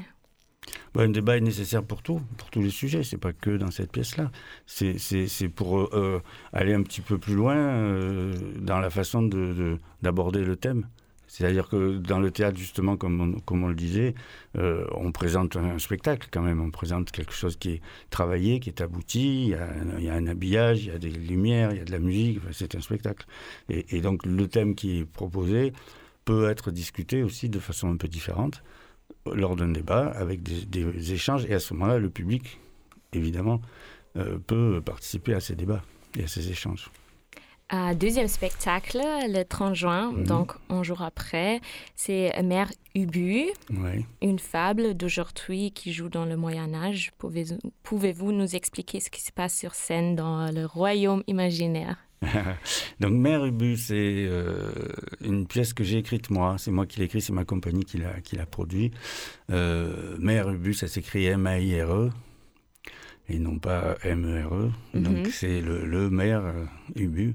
[0.94, 3.72] Bah, un débat est nécessaire pour tout, pour tous les sujets, c'est pas que dans
[3.72, 4.32] cette pièce-là.
[4.66, 6.20] C'est, pour euh, euh,
[6.54, 10.88] aller un petit peu plus loin euh, dans la façon de, de- d'aborder le thème.
[11.28, 14.14] C'est-à-dire que dans le théâtre, justement, comme on, comme on le disait,
[14.54, 18.82] on présente un spectacle quand même, on présente quelque chose qui est travaillé, qui est
[18.82, 21.92] abouti, il y a, un- habillage, il y a des lumières, il y a de
[21.92, 23.26] la musique, c'est un spectacle.
[23.68, 25.74] Et donc le thème qui est proposé
[26.24, 28.62] peut être discuté aussi de façon un peu différente
[29.32, 32.60] lors d'un débat, avec des, des échanges, et à ce moment-là, le public,
[33.14, 33.62] évidemment,
[34.18, 35.82] euh, peut participer à ces débats
[36.18, 36.90] et à ces échanges.
[37.96, 40.26] Deuxième spectacle, le 30 juin, Mhm.
[40.26, 41.60] donc un jour après,
[41.96, 43.46] c'est Mère Ubu,
[44.22, 47.12] une fable d'aujourd'hui qui joue dans le Moyen Âge.
[47.18, 47.46] Pouvez-
[47.82, 51.98] Pouvez-vous nous expliquer ce qui se passe sur scène dans le royaume imaginaire?
[53.00, 54.72] Donc Mère Ubu, c'est euh,
[55.24, 56.56] une pièce que j'ai écrite moi.
[56.58, 58.92] C'est moi qui l'ai écrite, c'est ma compagnie qui l'a, qui l'a produit.
[59.52, 62.10] Euh, Mère Ubu, ça s'écrit M-A-I-R-E
[63.30, 64.70] et non pas M-E-R-E.
[64.94, 65.26] Donc Mhm.
[65.32, 66.66] c'est le, le maire euh,
[66.98, 67.34] Ubu.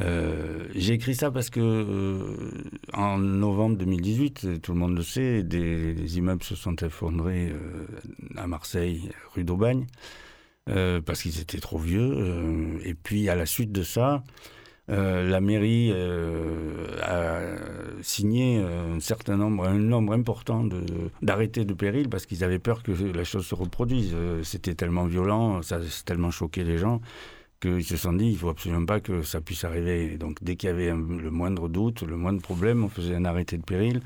[0.00, 2.50] Euh, j'ai écrit ça parce que euh,
[2.94, 7.52] en novembre 2018, euh, tout le monde le sait, des, des immeubles se sont effondrés
[8.36, 9.86] à Marseille, rue d'Aubagne.
[10.68, 12.12] Euh, parce qu'ils étaient trop vieux.
[12.16, 14.22] euh, et puis à la suite de ça,
[14.90, 15.92] euh, la mairie
[17.02, 17.40] a
[18.02, 20.64] signé un certain nombre, un nombre important
[21.22, 24.14] d'arrêtés de, péril parce qu'ils avaient peur que la chose se reproduise.
[24.42, 27.00] C'était tellement violent, ça tellement choqué les gens
[27.60, 30.16] qu'ils se sont dit il faut absolument pas que ça puisse arriver.
[30.16, 33.58] Donc dès qu'il y avait le moindre doute, le moindre problème, on faisait un arrêté
[33.58, 34.00] de péril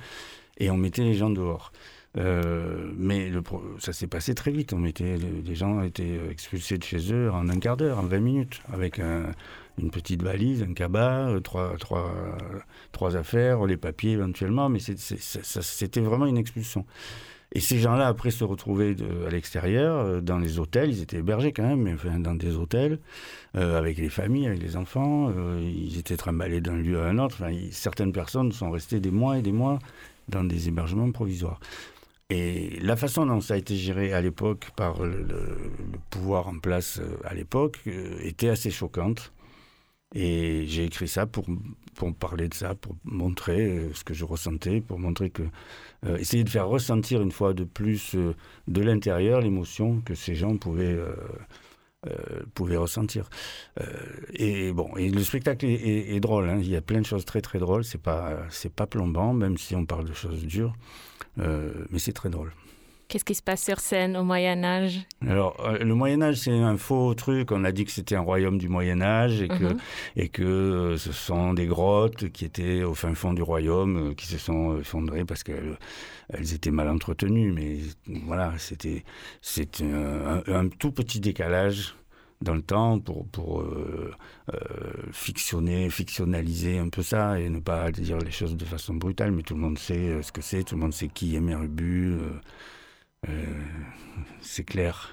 [0.59, 1.73] et on mettait les gens dehors.
[2.19, 3.33] Euh, mais
[3.79, 4.73] ça s'est passé très vite.
[4.73, 8.21] On mettait, les gens étaient expulsés de chez eux en un quart d'heure, en 20
[8.21, 9.33] minutes, avec un,
[9.79, 16.39] une petite valise, un cabas, euh, trois, affaires, les papiers éventuellement, mais c'était vraiment une
[16.39, 16.85] expulsion.
[17.55, 18.97] Et ces gens-là, après, se retrouvaient
[19.27, 22.99] à l'extérieur, euh, dans les hôtels, ils étaient hébergés quand même, mais dans des hôtels,
[23.55, 27.45] avec les familles, avec les enfants, ils étaient trimballés d'un lieu à un autre.
[27.71, 29.79] Certaines personnes sont restées des mois et des mois
[30.29, 31.61] dans des hébergements provisoires.
[32.31, 35.71] Et la façon dont ça a été géré à l'époque par le,
[36.11, 39.33] pouvoir en place euh, à l'époque euh, était assez choquante.
[40.15, 41.47] Et j'ai écrit ça pour,
[41.95, 45.43] pour parler de ça, pour montrer euh, ce que je ressentais, pour montrer que.
[46.19, 48.17] essayer de faire ressentir une fois de plus
[48.69, 50.99] de l'intérieur l'émotion que ces gens pouvaient.
[52.09, 53.29] Euh, pouvaient ressentir.
[53.81, 53.85] Euh,
[54.33, 56.49] et bon, et le spectacle est drôle.
[56.49, 56.59] hein.
[56.61, 57.85] Il y a plein de choses très très drôles.
[57.85, 60.75] C'est pas c'est pas plombant, même si on parle de choses dures.
[61.39, 62.53] Euh, mais c'est très drôle.
[63.13, 65.01] Qu'est-ce qui se passe sur scène au Moyen Âge?
[65.29, 67.53] Alors, euh, le Moyen Âge, c'est un faux truc.
[67.53, 69.77] On a dit que c'était un royaume du Moyen Âge et que, Mhm.
[70.17, 74.15] et que euh, ce sont des grottes qui étaient au fin fond du royaume, euh,
[74.15, 75.77] qui se sont effondrées parce qu'elles
[76.31, 77.53] elles étaient mal entretenues.
[77.53, 77.81] Mais
[78.25, 79.05] voilà, c'était
[79.83, 81.95] un, un- tout petit décalage
[82.41, 84.11] dans le temps pour, pour euh,
[84.55, 84.59] euh,
[85.13, 89.33] fictionner, fictionnaliser un peu ça et ne pas dire les choses de façon brutale.
[89.33, 91.69] Mais tout le monde sait ce que c'est, tout le monde sait qui est euh,
[91.79, 92.41] euh,
[94.41, 95.11] c'est clair.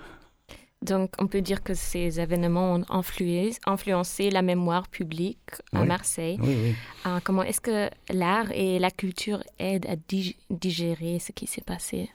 [0.82, 5.39] Donc, on peut dire que ces événements ont influé, influencé la mémoire publique
[5.74, 5.88] à Oui.
[5.88, 6.38] Marseille.
[6.41, 6.76] Oui, oui.
[7.04, 11.63] Ah, comment est-ce que l'art et la culture aident à dig- digérer ce qui s'est
[11.65, 12.10] passé?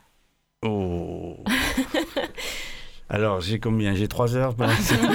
[0.65, 1.37] Oh.
[3.11, 3.95] Alors, j'ai combien?
[3.95, 4.97] J'ai trois heures l'instant.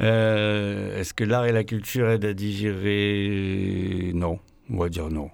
[0.00, 4.10] Euh, Est-ce que l'art et la culture aident à digérer?
[4.12, 4.40] Non.
[4.68, 5.30] On va dire non.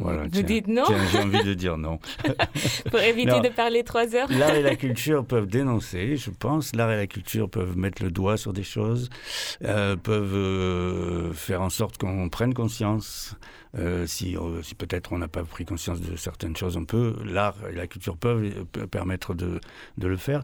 [0.00, 0.42] Voilà, Vous tiens.
[0.42, 1.98] dites non j'ai envie de dire non.
[2.90, 3.40] pour éviter Non.
[3.40, 6.74] de parler trois heures L'art et la culture peuvent dénoncer, je pense.
[6.74, 9.10] L'art et la culture peuvent mettre le doigt sur des choses,
[9.64, 13.34] euh, peuvent euh, faire en sorte qu'on prenne conscience.
[13.78, 17.14] Euh, si euh, si peut-être on n'a pas pris conscience de certaines choses, on peut.
[17.24, 19.60] L'art et la culture peuvent, peuvent permettre de,
[19.98, 20.42] de le faire.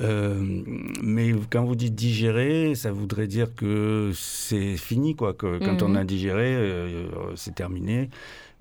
[0.00, 0.62] Euh,
[1.02, 5.34] mais quand vous dites digérer, ça voudrait dire que c'est fini, quoi.
[5.34, 5.90] Que quand Mhm.
[5.92, 7.06] on a digéré, euh,
[7.36, 8.10] c'est terminé.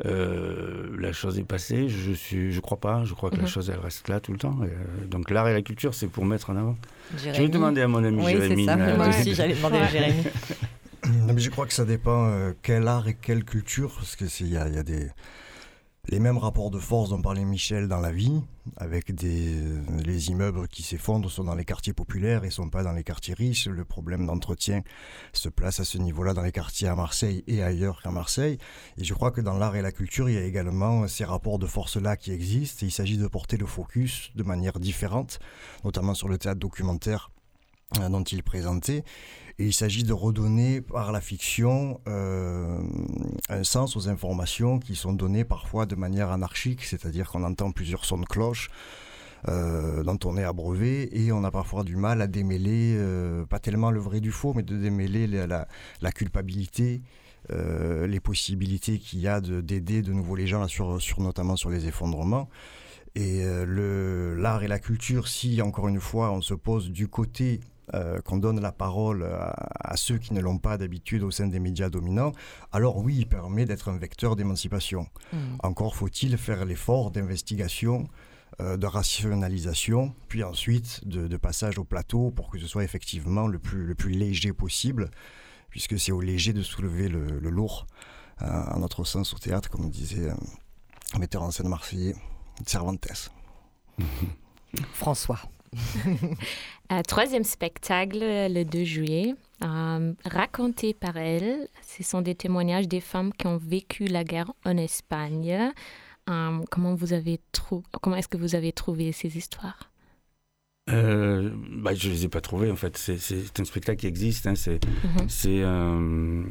[0.05, 1.87] Euh, la chose est passée.
[1.87, 3.03] Je suis, je crois pas.
[3.05, 3.47] Je crois que la Mhm.
[3.47, 4.57] chose elle reste là tout le temps.
[4.63, 6.75] Euh, donc l'art et la culture, c'est pour mettre en avant.
[7.11, 7.49] Je vais Jérémy.
[7.49, 8.65] demander à mon ami Oui, Jérémy.
[8.65, 8.75] ça.
[8.75, 10.23] Moi aussi, j'allais demander à Jérémy.
[11.05, 14.49] Mais je crois que ça dépend euh, quel art et quelle culture, parce que il
[14.49, 15.09] y a, il y a des
[16.09, 18.41] les mêmes rapports de force dont parlait Michel dans la vie,
[18.75, 19.55] avec des
[20.03, 23.33] les immeubles qui s'effondrent sont dans les quartiers populaires et sont pas dans les quartiers
[23.33, 23.67] riches.
[23.67, 24.81] Le problème d'entretien
[25.31, 28.57] se place à ce niveau-là dans les quartiers à Marseille et ailleurs qu'à Marseille.
[28.97, 31.57] Et je crois que dans l'art et la culture, il y a également ces rapports
[31.57, 32.85] de force-là qui existent.
[32.85, 35.39] Et il s'agit de porter le focus de manière différente,
[35.85, 37.42] notamment sur le théâtre documentaire euh,
[38.09, 39.03] dont il présentait.
[39.59, 42.79] Et il s'agit de redonner par la fiction euh,
[43.49, 48.03] un sens aux informations qui sont données parfois de manière anarchique, c'est-à-dire qu'on entend plusieurs
[48.03, 48.69] sons de cloche
[49.47, 53.59] euh, dont on est abreuvé et on a parfois du mal à démêler, euh, pas
[53.59, 55.67] tellement le vrai du faux, mais de démêler la,
[56.13, 57.01] culpabilité
[57.51, 61.57] euh, les possibilités qu'il y a de- d'aider de, nouveau les gens, sur, sur, notamment
[61.57, 62.49] sur les effondrements.
[63.15, 67.07] Et euh, le- l'art et la culture, si encore une fois on se pose du
[67.07, 67.59] côté
[67.93, 71.47] euh, qu'on donne la parole à, à ceux qui ne l'ont pas d'habitude au sein
[71.47, 72.31] des médias dominants,
[72.71, 75.07] alors oui, il permet d'être un vecteur d'émancipation.
[75.31, 75.37] Mm.
[75.63, 78.07] Encore faut-il faire l'effort d'investigation,
[78.61, 83.47] euh, de rationalisation, puis ensuite de, de passage au plateau pour que ce soit effectivement
[83.47, 85.09] le plus, le plus léger possible,
[85.71, 87.87] puisque c'est au léger de soulever le, le lourd,
[88.43, 90.35] euh, à notre sens au théâtre, comme disait euh,
[91.15, 92.15] un metteur en scène marseillais,
[92.65, 93.31] Cervantes.
[94.93, 95.39] François.
[96.89, 101.67] Un troisième spectacle le 2 juillet, euh, raconté par elle.
[101.81, 105.71] Ce sont des témoignages des femmes qui ont vécu la guerre en Espagne.
[106.29, 109.89] Euh, comment avez trou- Comment est-ce que vous avez trouvé ces histoires?
[110.89, 112.97] Euh, bah, je les ai pas trouvés en fait.
[112.97, 114.47] C'est- un spectacle qui existe.
[114.47, 116.43] hein, C'est Mhm, c'est, euh,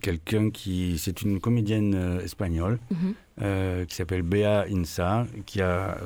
[0.00, 0.96] quelqu'un qui.
[0.98, 5.98] C'est une comédienne euh, espagnole mhm, euh, qui s'appelle Bea Insa, qui a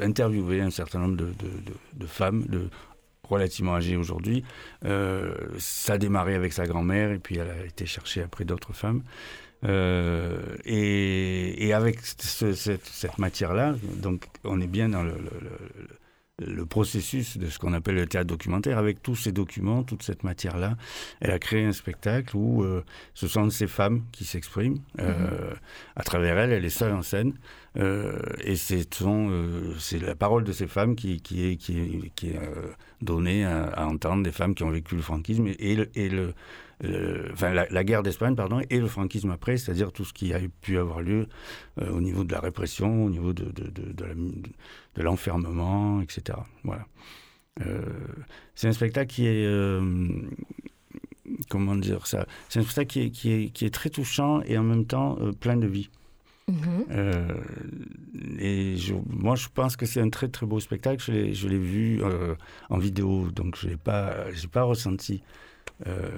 [0.00, 1.32] interviewé un certain nombre de, de-
[1.66, 2.70] de- de femmes de,
[3.24, 4.42] relativement âgées aujourd'hui.
[4.82, 9.02] Ça a démarré avec sa grand-mère et puis elle a été chercher après d'autres femmes.
[9.64, 15.40] Euh, et, et avec ce- cette, cette matière-là, donc on est bien dans le, le-
[15.42, 15.88] le-
[16.44, 20.22] le processus de ce qu'on appelle le théâtre documentaire, avec tous ces documents, toute cette
[20.22, 20.76] matière-là,
[21.20, 24.78] elle a créé un spectacle où euh, ce sont ces femmes qui s'expriment.
[25.00, 25.54] Euh,
[25.96, 27.32] À travers elle, elle est seule en scène.
[27.78, 29.30] Euh, et c'est son,
[29.78, 32.40] c'est la parole de ces femmes qui, qui est, qui est, qui est
[33.00, 36.08] donnée à, à entendre des femmes qui ont vécu le franquisme et, et le, et
[36.10, 36.34] le-
[36.82, 40.34] le- enfin, la, la guerre d'Espagne, pardon, et le franquisme après, c'est-à-dire tout ce qui
[40.34, 41.26] a pu avoir lieu
[41.80, 44.14] euh, au niveau de la répression, au niveau de, de, de, de la-
[44.96, 46.38] de- l'enfermement, etc.
[46.64, 46.86] Voilà.
[47.66, 47.82] Euh,
[48.54, 49.46] c'est un spectacle qui est.
[49.46, 49.80] euh,
[51.48, 52.26] comment dire ça?
[52.48, 55.18] C'est un spectacle qui est, qui, est, qui est très touchant et en même temps
[55.20, 55.88] euh, plein de vie.
[56.48, 56.84] mhm.
[56.90, 57.34] Euh,
[58.38, 61.02] et je- moi, je pense que c'est un très très beau spectacle.
[61.02, 62.00] Je l'ai, je l'ai vu
[62.70, 64.14] en vidéo, donc je n'ai pas,
[64.52, 65.22] pas ressenti
[65.86, 66.08] euh,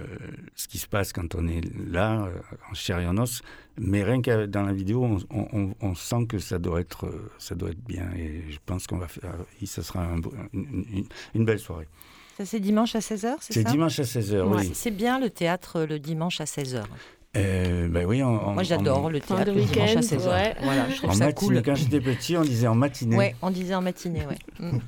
[0.54, 2.32] ce qui se passe quand on est là, euh,
[2.70, 3.42] en chair et en os.
[3.80, 7.06] Mais rien que dans la vidéo, on, on- on- on sent que ça doit être,
[7.06, 8.08] euh, ça doit être bien.
[8.16, 9.34] Et je pense qu'on va faire,
[9.64, 10.20] ça sera un
[11.34, 11.87] une, belle soirée.
[12.37, 13.70] Ça, c'est dimanche à 16h, c'est C'est ça?
[13.70, 14.70] dimanche à 16h, Ouais, oui.
[14.74, 16.84] C'est bien le théâtre le dimanche à 16h.
[17.37, 20.28] Euh, ben oui, en- en- Moi, j'adore le théâtre le dimanche à week-end, 16h.
[20.30, 20.56] ouais.
[20.62, 21.62] Voilà, je trouve En ça matinée, cool.
[21.62, 23.16] quand j'étais petit, on disait en matinée.
[23.16, 24.38] Ouais, on disait en matinée, ouais.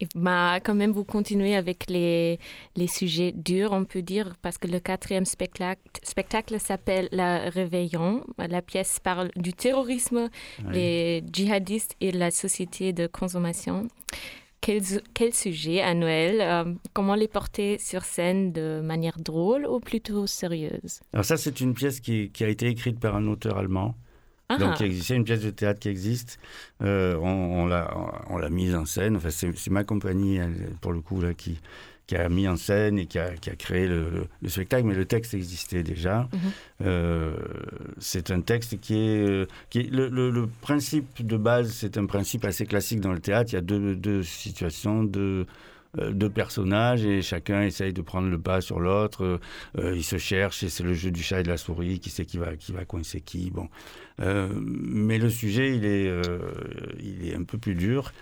[0.00, 2.38] Et bah, quand même, vous continuez avec les,
[2.76, 8.24] les sujets durs, on peut dire, parce que le quatrième spectacle, spectacle s'appelle La Réveillon.
[8.38, 10.28] La pièce parle du terrorisme,
[10.64, 10.72] Ouais.
[10.72, 13.88] les djihadistes et la société de consommation.
[14.60, 14.82] Quel,
[15.14, 20.26] quel sujet à Noël euh, Comment les porter sur scène de manière drôle ou plutôt
[20.26, 21.00] sérieuse?
[21.14, 23.94] Alors ça, c'est une pièce qui, qui a été écrite par un auteur allemand.
[24.50, 26.38] Ah, Donc, existe, c'est une pièce de théâtre qui existe.
[26.82, 27.94] Euh, on on l'a
[28.28, 29.16] on l'a mise en scène.
[29.16, 30.38] Enfin, c'est ma compagnie,
[30.80, 31.60] pour le coup, là, qui,
[32.06, 34.84] qui a mis en scène et qui a, qui a créé le, le- le spectacle.
[34.86, 36.28] Mais le texte existait déjà.
[36.32, 36.38] Mhm.
[36.82, 37.36] Euh,
[37.98, 39.28] c'est un texte qui est...
[39.28, 43.12] euh, Qui est le, le- le principe de base, c'est un principe assez classique dans
[43.12, 43.52] le théâtre.
[43.52, 45.46] Il y a deux, deux situations, deux,
[45.98, 49.24] euh, deux personnages et chacun essaye de prendre le pas sur l'autre.
[49.24, 49.40] Euh,
[49.78, 52.10] euh, ils se cherchent et c'est le jeu du chat et de la souris qui
[52.10, 53.50] sait qui va, qui va coincer qui.
[53.50, 53.68] Bon.
[54.22, 56.12] Mais le sujet, il est,
[56.98, 58.12] il est un peu plus dur.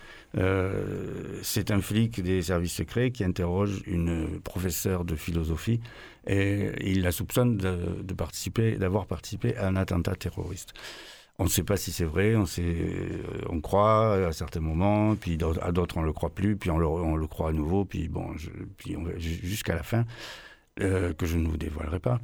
[1.41, 5.81] C'est un flic des services secrets qui interroge une professeure de philosophie
[6.25, 10.73] et il la soupçonne de, de participer, d'avoir participé à un attentat terroriste.
[11.39, 15.15] On ne sait pas si c'est vrai, on, sait, euh, on croit à certains moments,
[15.15, 18.35] puis à d'autres on le croit plus, puis on le, croit à nouveau, puis bon,
[18.77, 20.05] puis jusqu'à la fin,
[20.81, 22.19] euh, que je ne vous dévoilerai pas.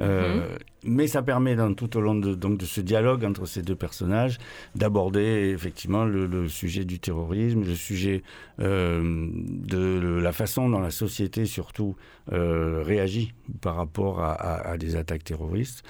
[0.00, 3.62] Euh, Mais ça permet dans, tout au long de, donc, de ce dialogue entre ces
[3.62, 4.38] deux personnages
[4.74, 8.22] d'aborder effectivement le, le sujet du terrorisme, le sujet
[8.58, 11.94] euh, de la façon dont la société surtout
[12.32, 15.84] euh, réagit par rapport à, à- à des attaques terroristes,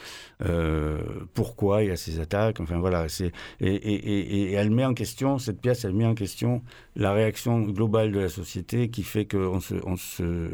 [1.35, 4.85] pourquoi il y a ces attaques, enfin voilà, c'est et, et- et- et elle met
[4.85, 6.63] en question cette pièce, elle met en question
[6.97, 10.51] la réaction globale de la société qui fait qu'on se, on se,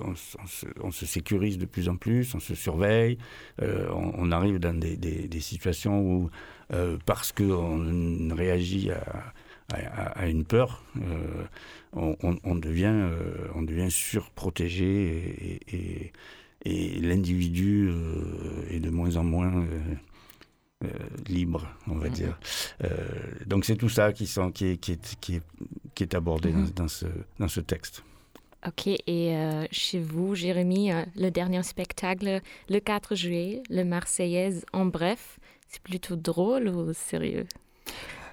[0.00, 3.18] on se, on se- on se sécurise de plus en plus, on se surveille,
[3.62, 6.30] euh, on, arrive dans des, des- des situations où,
[6.74, 9.32] euh, parce qu'on réagit à,
[9.72, 11.44] à- à une peur, euh,
[11.92, 13.08] on, devient,
[13.54, 16.12] on devient surprotégé et, et-
[16.64, 17.90] et l'individu
[18.70, 19.64] est de moins en moins
[20.84, 20.88] euh,
[21.28, 22.12] libre, on va Mhm.
[22.12, 22.38] dire.
[22.84, 22.88] Euh,
[23.46, 25.42] donc c'est tout ça qui, sont, qui, est, qui, est, qui, est,
[25.98, 26.66] qui est abordé Mhm.
[26.76, 27.06] dans, dans ce,
[27.40, 28.04] dans ce texte.
[28.66, 34.64] Ok, et euh, chez vous, Jérémy, euh, le dernier spectacle, le 4 juillet, le Marseillaise,
[34.72, 35.38] en bref,
[35.68, 37.46] c'est plutôt drôle ou sérieux?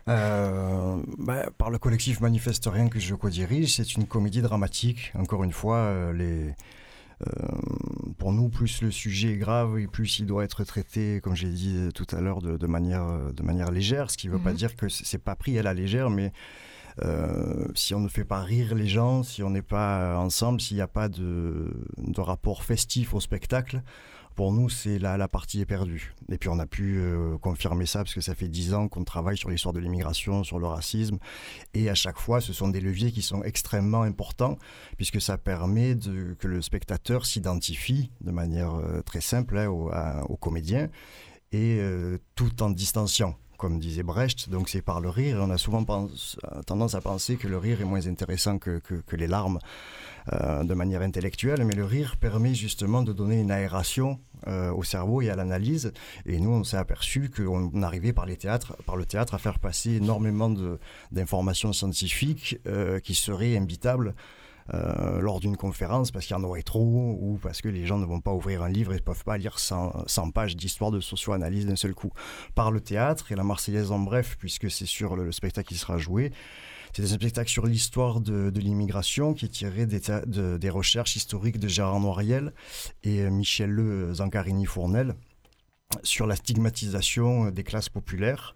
[0.08, 5.12] Euh, bah, par le collectif Manifeste Rien que je co-dirige, c'est une comédie dramatique.
[5.16, 6.54] Encore une fois, euh, les,
[7.28, 7.48] euh,
[8.20, 11.50] pour nous, plus le sujet est grave et plus il doit être traité, comme j'ai
[11.50, 14.12] dit tout à l'heure, de, de manière, de manière légère.
[14.12, 14.58] Ce qui ne veut pas Mhm.
[14.58, 16.32] dire que c'est pas pris à la légère, mais
[17.04, 20.78] euh, si on ne fait pas rire les gens, si on n'est pas ensemble, s'il
[20.78, 23.82] n'y a pas de, de rapport festif au spectacle,
[24.36, 26.14] pour nous, c'est la, la partie est perdue.
[26.30, 29.06] Et puis on a pu euh, confirmer ça parce que ça fait dix ans qu'on
[29.06, 31.20] travaille sur l'histoire de l'immigration, sur le racisme.
[31.74, 34.58] Et à chaque fois, ce sont des leviers qui sont extrêmement importants
[34.98, 39.90] puisque ça permet de, que le spectateur s'identifie de manière euh, très simple hein, au,
[39.94, 40.90] à- au comédien
[41.54, 43.38] et euh, tout en distanciant.
[43.58, 45.38] Comme disait Brecht, donc c'est par le rire.
[45.42, 45.84] On a souvent
[46.66, 48.82] tendance à penser que le rire est moins intéressant que,
[49.14, 49.60] les larmes
[50.34, 54.84] euh, de manière intellectuelle, mais le rire permet justement de donner une aération euh, au
[54.84, 55.94] cerveau et à l'analyse.
[56.26, 60.54] Et nous, on s'est aperçu qu'on arrivait par, le théâtre à faire passer énormément
[61.12, 64.16] d'informations scientifiques euh, qui seraient imbitables
[64.74, 67.98] euh, lors d'une conférence parce qu'il y en aurait trop ou parce que les gens
[67.98, 70.92] ne vont pas ouvrir un livre et ne peuvent pas lire 100, 100 pages d'histoire
[70.92, 72.12] de socio-analyse d'un seul coup.
[72.56, 75.78] Par le théâtre et la Marseillaise en bref, puisque c'est sur le, le spectacle qui
[75.78, 76.32] sera joué,
[76.96, 82.00] c'est un spectacle sur l'histoire de, l'immigration qui est tiré des, recherches historiques de Gérard
[82.00, 82.54] Noiriel
[83.04, 85.14] et euh, Michel Le Zancarini-Fournel
[86.04, 88.56] sur la stigmatisation des classes populaires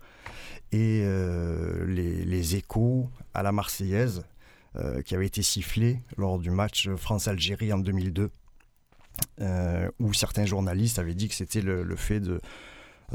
[0.72, 4.24] et euh, les, échos à la Marseillaise euh,
[5.06, 8.30] qui avait été sifflé lors du match France-Algérie en 2002,
[9.42, 12.42] euh, où certains journalistes avaient dit que c'était le, fait de,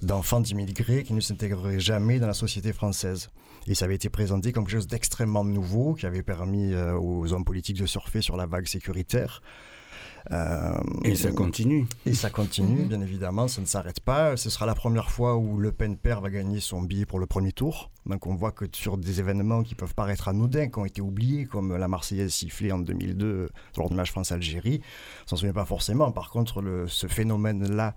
[0.03, 3.31] d'enfants d'immigrés qui ne s'intégreraient jamais dans la société française.
[3.67, 7.33] Et ça avait été présenté comme quelque chose d'extrêmement nouveau, qui avait permis euh, aux
[7.33, 9.43] hommes politiques de surfer sur la vague sécuritaire.
[10.33, 10.73] Euh,
[11.05, 11.87] Et ça continue.
[12.07, 14.37] et ça continue, bien évidemment, ça ne s'arrête pas.
[14.37, 17.27] Ce sera la première fois où Le Pen père va gagner son billet pour le
[17.27, 17.91] premier tour.
[18.07, 21.45] Donc on voit que sur des événements qui peuvent paraître anodins, qui ont été oubliés,
[21.47, 24.81] comme la Marseillaise sifflée en 2002 lors du match France-Algérie,
[25.25, 26.11] on s'en souvient pas forcément.
[26.13, 27.95] Par contre, le- ce phénomène-là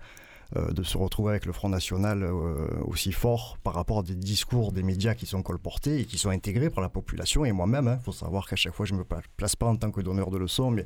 [0.56, 4.72] de se retrouver avec le Front National euh, aussi fort par rapport à des discours
[4.72, 7.98] des médias qui sont colportés et qui sont intégrés par la population et moi-même.
[8.00, 10.00] Il faut savoir qu'à chaque fois, je ne me pla- place pas en tant que
[10.00, 10.84] donneur de leçons, mais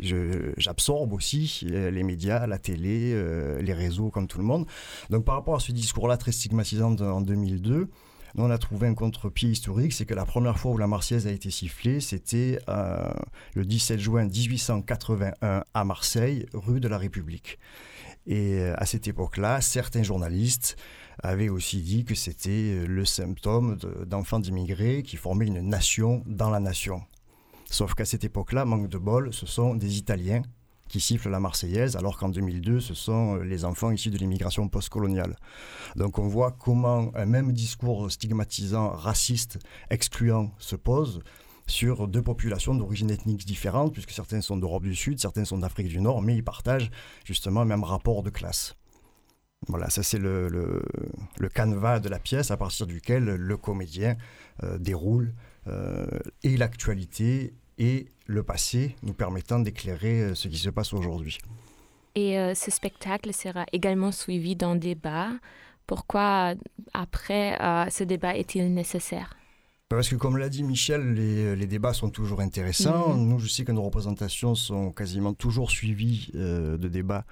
[0.00, 4.66] je- j'absorbe aussi euh, les médias, la télé, euh, les réseaux comme tout le monde.
[5.10, 7.88] Donc par rapport à ce discours-là très stigmatisant en 2002,
[8.36, 11.28] nous, on a trouvé un contre-pied historique, c'est que la première fois où la Marseillaise
[11.28, 13.08] a été sifflée, c'était euh,
[13.54, 17.60] le 17 juin 1881 à Marseille, rue de la République.
[18.26, 20.76] Et euh, à cette époque-là, certains journalistes
[21.22, 26.22] avaient aussi dit que c'était euh, le symptôme de- d'enfants d'immigrés qui formaient une nation
[26.26, 27.02] dans la nation.
[27.70, 30.42] Sauf qu'à cette époque-là, manque de bol, ce sont des Italiens
[30.88, 34.68] qui sifflent la Marseillaise, alors qu'en 2002, ce sont euh, les enfants issus de l'immigration
[34.68, 35.36] postcoloniale.
[35.96, 39.58] Donc on voit comment un même discours stigmatisant, raciste,
[39.90, 41.20] excluant se pose
[41.66, 45.88] sur deux populations d'origine ethnique différentes, puisque certains sont d'Europe du Sud, certains sont d'Afrique
[45.88, 46.90] du Nord, mais ils partagent
[47.24, 48.76] justement le même rapport de classe.
[49.68, 50.48] Voilà, ça c'est le,
[51.38, 54.16] le, canevas de la pièce à partir duquel le comédien
[54.62, 55.32] euh, déroule
[55.68, 56.06] euh,
[56.42, 61.38] et l'actualité et le passé, nous permettant d'éclairer euh, ce qui se passe aujourd'hui.
[62.14, 65.30] Et ce spectacle sera également suivi d'un débat.
[65.84, 66.54] Pourquoi,
[66.92, 67.58] après,
[67.90, 69.34] ce débat est-il nécessaire?
[69.88, 73.14] Parce que comme l'a dit Michel, les, les débats sont toujours intéressants.
[73.16, 73.28] Mhm.
[73.28, 77.24] Nous, je sais que nos représentations sont quasiment toujours suivies euh, de débats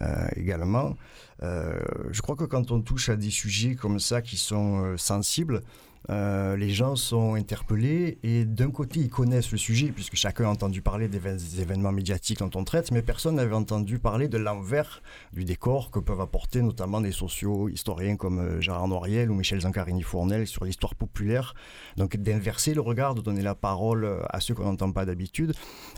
[0.00, 0.96] euh, également.
[1.42, 1.78] Euh,
[2.10, 5.62] je crois que quand on touche à des sujets comme ça qui sont sensibles,
[6.10, 10.48] euh, les gens sont interpellés et d'un côté ils connaissent le sujet puisque chacun a
[10.48, 15.02] entendu parler des, événements médiatiques dont on traite, mais personne n'avait entendu parler de l'envers
[15.32, 20.46] du décor que peuvent apporter notamment des socio-historiens comme euh, Gérard Noiriel ou Michel Zancarini-Fournel
[20.46, 21.54] sur l'histoire populaire.
[21.96, 25.54] Donc d'inverser le regard, de donner la parole euh, à ceux qu'on n'entend pas d'habitude.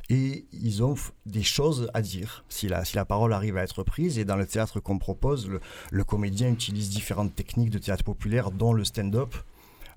[0.08, 0.94] Et ils ont
[1.24, 4.18] des choses à dire si la, si la parole arrive à être prise.
[4.18, 5.50] Et dans le théâtre qu'on propose,
[5.90, 9.34] le comédien utilise différentes techniques de théâtre populaire, dont le stand-up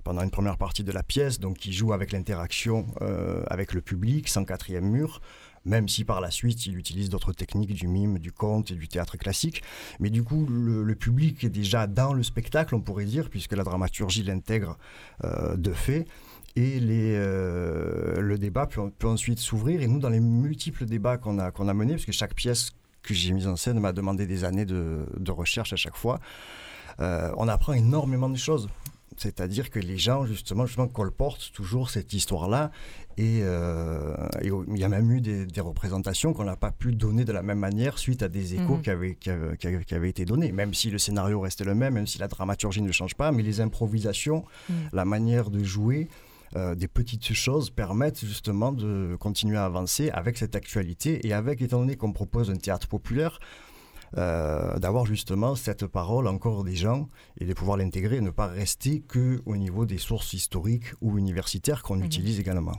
[0.03, 3.81] pendant une première partie de la pièce, donc qui joue avec l'interaction euh, avec le
[3.81, 5.21] public, sans quatrième mur,
[5.65, 8.87] même si par la suite il utilise d'autres techniques du mime, du conte et du
[8.87, 9.61] théâtre classique.
[9.99, 13.63] Mais du coup, le, public est déjà dans le spectacle, on pourrait dire, puisque la
[13.63, 14.77] dramaturgie l'intègre
[15.23, 16.05] euh, de fait.
[16.55, 19.81] Et euh, le débat peut, ensuite s'ouvrir.
[19.81, 22.71] Et nous, dans les multiples débats qu'on a, qu'on a menés, parce que chaque pièce
[23.03, 26.19] que j'ai mise en scène m'a demandé des années de, recherche à chaque fois,
[26.99, 28.67] on apprend énormément de choses
[29.19, 32.71] C'est-à-dire que les gens, justement, justement colportent toujours cette histoire-là.
[33.17, 36.93] Et, euh, et il y a même eu des, des représentations qu'on n'a pas pu
[36.93, 38.81] donner de la même manière suite à des échos Mhm.
[38.81, 40.51] qui, avaient, qui, avaient, qui avaient- qui avaient été donnés.
[40.53, 43.43] Même si le scénario restait le même, même si la dramaturgie ne change pas, mais
[43.43, 44.75] les improvisations, Mhm.
[44.93, 46.07] la manière de jouer,
[46.55, 51.61] euh, des petites choses permettent justement de continuer à avancer avec cette actualité et avec,
[51.61, 53.39] étant donné qu'on propose un théâtre populaire,
[54.15, 57.07] d'avoir justement cette parole encore des gens
[57.39, 61.17] et de pouvoir l'intégrer et ne pas rester que au niveau des sources historiques ou
[61.17, 62.05] universitaires qu'on Mhm.
[62.05, 62.75] utilise également.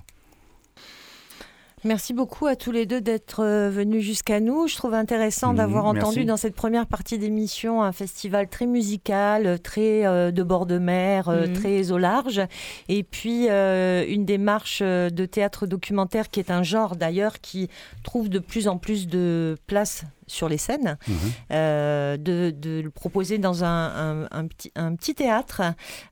[1.82, 4.66] Merci beaucoup à tous les deux d'être euh, venus jusqu'à nous.
[4.68, 6.26] Je trouve intéressant Mhm, d'avoir entendu merci.
[6.26, 11.30] dans cette première partie d'émission un festival très musical, très euh, de bord de mer,
[11.30, 11.52] euh, Mhm.
[11.54, 12.42] très au large.
[12.90, 17.70] Et puis euh, une démarche euh, de théâtre documentaire qui est un genre d'ailleurs qui
[18.02, 21.14] trouve de plus en plus de place sur les scènes, Mhm.
[21.52, 25.62] euh, de, de le proposer dans un, un- un petit, un petit théâtre,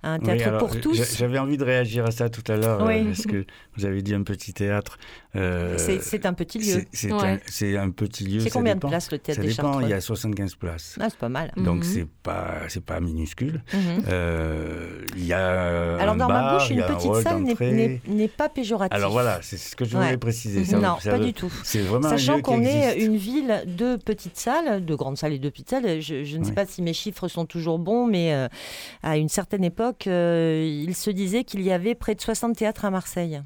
[0.03, 1.17] un Oui, théâtre alors, pour tous.
[1.17, 3.01] J'avais envie de réagir à ça tout à l'heure, Oui.
[3.01, 3.45] euh, parce que
[3.77, 4.99] vous avez dit un petit théâtre.
[5.37, 6.83] euh, C'est c'est un petit lieu.
[6.93, 7.41] c'est- Ouais.
[7.77, 8.41] un, petit lieu.
[8.41, 8.89] C'est combien de dépend.
[8.89, 10.97] places le théâtre Ça des dépend, il y a 75 places.
[11.01, 11.53] Ah, c'est pas mal.
[11.57, 11.83] Donc Mhm.
[11.85, 13.63] c'est pas c'est pas minuscule.
[13.73, 14.05] Mhm.
[14.09, 18.29] Euh, Il y a Alors un dans bar, ma bouche, une un petite salle n'est-
[18.29, 18.95] pas péjorative.
[18.97, 20.05] Alors voilà, c'est ce que je Ouais.
[20.05, 20.65] voulais préciser.
[20.65, 21.53] Ça- non, ça pas du tout.
[21.65, 25.39] C'est vraiment un Sachant qu'on est une ville de petites salles, de grandes salles et
[25.39, 26.55] de petites salles, je, je ne sais Oui.
[26.55, 28.49] pas si mes chiffres sont toujours bons, mais euh,
[29.03, 32.87] à une certaine époque, euh, il se disait qu'il y avait près de 60 théâtres
[32.87, 33.43] à Marseille.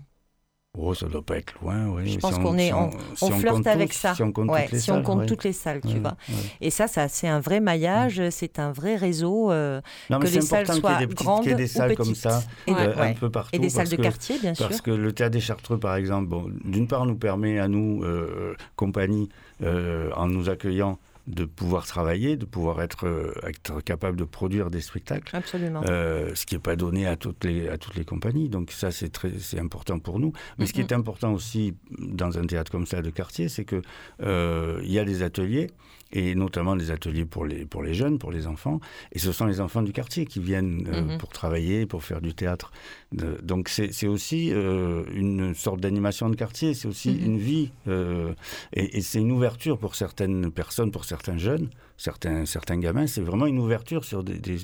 [0.78, 2.06] Oh, ça doit pas être loin, oui.
[2.06, 4.14] Je Si pense qu'on est- si on- si on flirte avec tous- ça.
[4.14, 5.26] Si on compte Ouais, toutes les si on salles, compte ouais.
[5.26, 6.16] toutes les salles, tu Ouais, vois.
[6.62, 10.30] Et ça, ça c'est un vrai maillage, c'est un vrai réseau, euh, Non, mais que
[10.30, 12.72] les c'est salles soient des, petites, grandes qu'il y ait des salles comme ça, Et,
[12.72, 13.50] euh, un peu partout.
[13.52, 14.66] Et des salles parce de que- quartier, bien sûr.
[14.66, 18.02] Parce que le théâtre des Chartreux, par exemple, bon, d'une part, nous permet à nous,
[18.04, 19.28] euh, compagnie,
[19.62, 24.80] en nous accueillant, de pouvoir travailler, de pouvoir être, euh, être capable de produire des
[24.80, 25.36] spectacles.
[25.36, 25.82] Absolument.
[25.88, 28.48] Euh, ce qui n'est pas donné à toutes les, à toutes les compagnies.
[28.48, 30.32] Donc ça, c'est très, c'est important pour nous.
[30.58, 33.82] Mais ce qui est important aussi dans un théâtre comme ça de quartier, c'est que
[34.22, 35.68] euh, y a des ateliers
[36.12, 38.80] et notamment des ateliers pour les, pour les jeunes, pour les enfants.
[39.12, 41.18] Et ce sont les enfants du quartier qui viennent euh, Mhm.
[41.18, 42.70] pour travailler, pour faire du théâtre.
[43.12, 47.24] De- donc c'est aussi euh, une sorte d'animation de quartier, c'est aussi Mhm.
[47.26, 47.70] une vie.
[47.88, 48.34] euh,
[48.74, 53.06] et et c'est une ouverture pour certaines personnes, pour certains jeunes, certains, certains gamins.
[53.06, 54.58] C'est vraiment une ouverture sur des, des,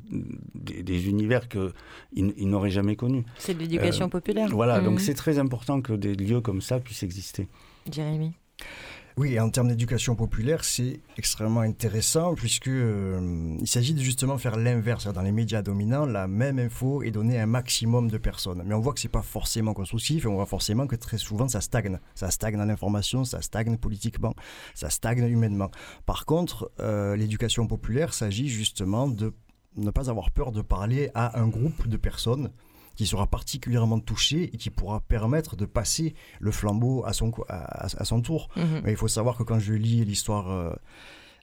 [0.55, 1.72] des- des univers qu'ils
[2.36, 3.24] ils n'auraient jamais connus.
[3.38, 4.99] C'est de l'éducation populaire, Voilà, donc Mhm.
[4.99, 7.49] c'est très important que des lieux comme ça puissent exister.
[7.90, 8.32] Jérémy.
[9.19, 14.57] Oui, en termes d'éducation populaire, c'est extrêmement intéressant puisque euh, il s'agit de justement faire
[14.57, 15.12] l'inverse.
[15.12, 18.62] Dans les médias dominants, la même info est donnée à un maximum de personnes.
[18.64, 21.49] Mais on voit que c'est pas forcément constructif et on voit forcément que très souvent
[21.49, 21.99] ça stagne.
[22.14, 24.35] Ça stagne dans l'information, ça stagne politiquement,
[24.77, 25.73] ça stagne humainement.
[26.07, 29.35] Par contre, euh, l'éducation populaire s'agit justement de
[29.77, 32.53] ne pas avoir peur de parler à un groupe de personnes
[32.99, 38.05] qui sera particulièrement touché et qui pourra permettre de passer le flambeau à son, à-
[38.05, 38.49] son tour.
[38.57, 38.80] Mhm.
[38.84, 40.74] Mais il faut savoir que quand je lis l'histoire euh,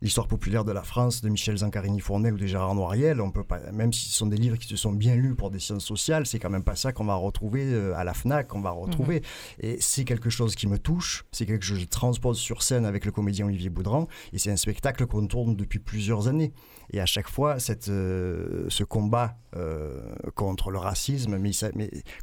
[0.02, 3.60] l'histoire populaire de la France de Michel Zancarini-Fournel ou de Gérard Noiriel, on peut pas,
[3.72, 6.26] même si ce sont des livres qui se sont bien lus pour des sciences sociales,
[6.26, 9.24] c'est quand même pas ça qu'on va retrouver euh, à la FNAC, qu'on va retrouver.
[9.62, 12.86] Et c'est quelque chose qui me touche, c'est quelque chose que je transpose sur scène
[12.86, 16.52] avec le comédien Olivier Boudran, et c'est un spectacle qu'on tourne depuis plusieurs années.
[16.92, 20.02] Et à chaque fois, cette, euh, ce combat euh,
[20.36, 21.52] contre le racisme, mais,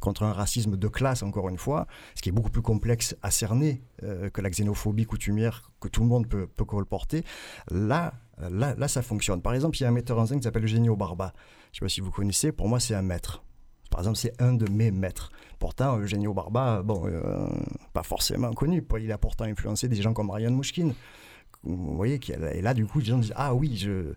[0.01, 3.31] contre un racisme de classe, encore une fois, ce qui est beaucoup plus complexe à
[3.31, 7.23] cerner euh, que la xénophobie coutumière que tout le monde peut, peut colporter,
[7.69, 8.13] là,
[8.49, 9.41] là, là, ça fonctionne.
[9.41, 11.33] Par exemple, il y a un metteur en scène qui s'appelle Eugenio Barba.
[11.71, 13.43] Je ne sais pas si vous connaissez, pour moi, c'est un maître.
[13.89, 15.31] Par exemple, c'est un de mes maîtres.
[15.59, 17.07] Pourtant, Eugenio Barba, bon,
[17.93, 18.83] pas forcément connu.
[18.99, 20.95] Il a pourtant influencé des gens comme Ryan Mouchkine.
[21.63, 22.19] Vous voyez,
[22.53, 24.13] et là, du coup, les gens disent Ah oui, je,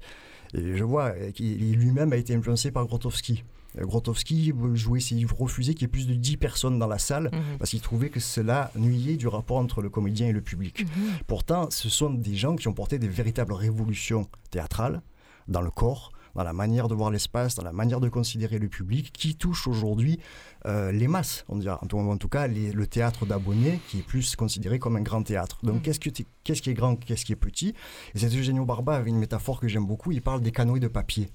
[0.56, 3.44] et je vois lui-même a été influencé par Grotowski.
[3.78, 6.98] Euh, Grotowski jouait ses livres refusés, qu'il y ait plus de 10 personnes dans la
[6.98, 7.58] salle, Mhm.
[7.58, 10.84] parce qu'il trouvait que cela nuyait du rapport entre le comédien et le public.
[10.84, 10.88] Mhm.
[11.26, 15.02] Pourtant, ce sont des gens qui ont porté des véritables révolutions théâtrales
[15.48, 18.68] dans le corps, dans la manière de voir l'espace, dans la manière de considérer le
[18.68, 20.20] public, qui touche aujourd'hui
[20.66, 24.36] euh, les masses, on dirait, en tout, cas les- le théâtre d'abonnés, qui est plus
[24.36, 25.58] considéré comme un grand théâtre.
[25.64, 25.82] Donc Mhm.
[25.82, 27.74] qu'est-ce, que tu- qu'est-ce qui est grand, qu'est-ce qui est petit?
[28.14, 30.88] Et cet Eugenio Barba avait une métaphore que j'aime beaucoup, il parle des canoës de
[30.88, 31.30] papier.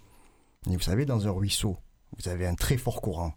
[0.70, 1.78] Et vous savez, dans un ruisseau,
[2.18, 3.34] vous avez un très fort courant.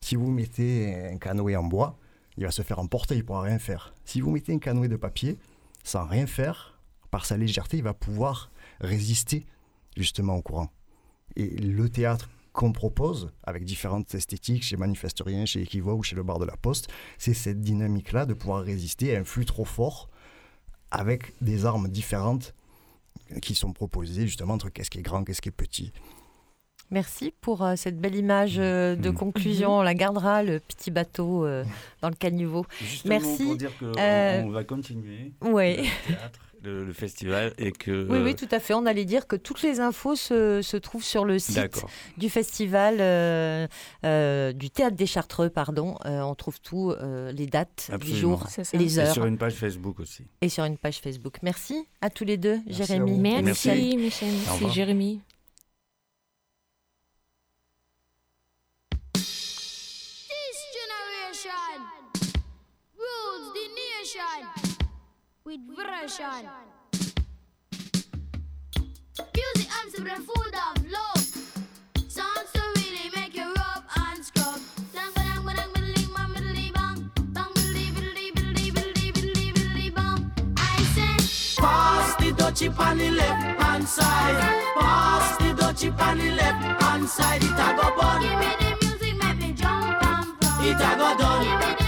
[0.00, 1.98] Si vous mettez un canoë en bois,
[2.38, 3.94] il va se faire emporter, il ne pourra rien faire.
[4.04, 5.38] Si vous mettez un canoë de papier,
[5.84, 6.80] sans rien faire,
[7.10, 9.46] par sa légèreté, il va pouvoir résister
[9.96, 10.70] justement au courant.
[11.36, 16.16] Et le théâtre qu'on propose, avec différentes esthétiques, chez Manifeste Rien, chez Equivoix ou chez
[16.16, 19.64] le Bar de la Poste, c'est cette dynamique-là de pouvoir résister à un flux trop
[19.64, 20.08] fort
[20.90, 22.54] avec des armes différentes
[23.42, 25.92] qui sont proposées justement entre qu'est-ce qui est grand, qu'est-ce qui est petit.
[26.90, 29.14] Merci pour euh, cette belle image euh, de Mhm.
[29.16, 29.78] conclusion.
[29.78, 31.64] On la gardera, le petit bateau euh,
[32.02, 32.64] dans le caniveau.
[32.80, 33.44] Justement Merci.
[33.44, 35.76] pour dire qu'on Euh, va continuer Oui.
[35.76, 37.90] le théâtre, le, le festival et que...
[38.10, 38.72] Oui, euh, oui, tout à fait.
[38.74, 41.84] On allait dire que toutes les infos se, se trouvent sur le site
[42.16, 43.66] du festival euh,
[44.04, 45.96] euh, du théâtre des Chartreux, pardon.
[46.06, 48.18] Euh, on trouve tout, euh, les dates, les Absolument.
[48.18, 48.62] jours ça.
[48.72, 50.24] et les Et heures, sur une page Facebook aussi.
[50.40, 51.36] et sur une page Facebook.
[51.42, 53.12] Merci à tous les deux, Merci Jérémy.
[53.12, 54.30] et Merci, Michel.
[54.32, 54.70] Merci.
[54.70, 55.20] Jérémy.
[65.48, 66.44] With version.
[69.34, 71.24] Music answer the food of love.
[72.06, 74.60] Songs to really make you rub and scrub.
[74.92, 76.98] Dang, ba-dang, ba-dang, biddly, bang, biddly, bang.
[79.94, 80.54] Bang.
[80.58, 80.76] I
[81.56, 84.40] Pass the dutchie on the left hand side.
[84.78, 87.42] Pass the dutchie on the left hand side.
[87.42, 88.20] It a go bun.
[88.20, 90.66] give me the music, make me jump and from.
[90.66, 91.60] It a go Give done.
[91.60, 91.87] me the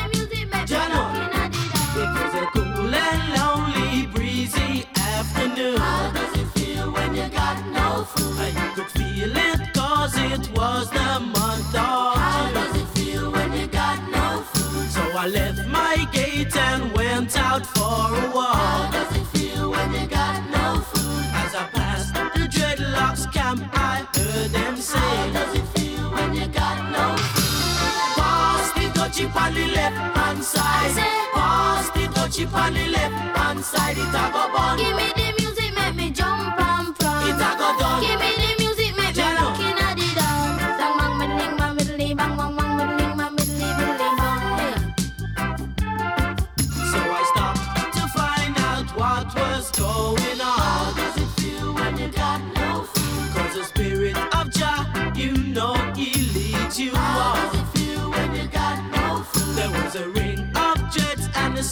[17.50, 18.54] out for a walk.
[18.54, 21.24] How does it feel when you got no food?
[21.42, 24.98] As I passed the dreadlocks camp, I heard them say.
[24.98, 28.20] How does it feel when you got no food?
[28.20, 30.94] Pass the dutchie on the left hand side.
[31.34, 33.98] Pass the dutchie on the left hand side.
[33.98, 34.78] It a go bun.
[34.78, 36.59] Give me the music, make me jump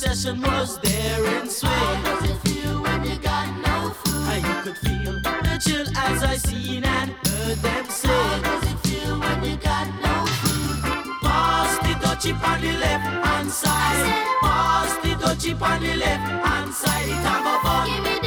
[0.09, 2.02] and the session was there in How swing.
[2.02, 4.28] does it feel when you got no food?
[4.32, 8.09] And you could feel the chill as I seen and heard them say.
[8.09, 11.14] How does it feel when you got no food?
[11.22, 14.26] Pass the dutchie on the left hand side.
[14.40, 17.09] Pass the dutchie on the left hand side.
[17.09, 18.17] It a fun.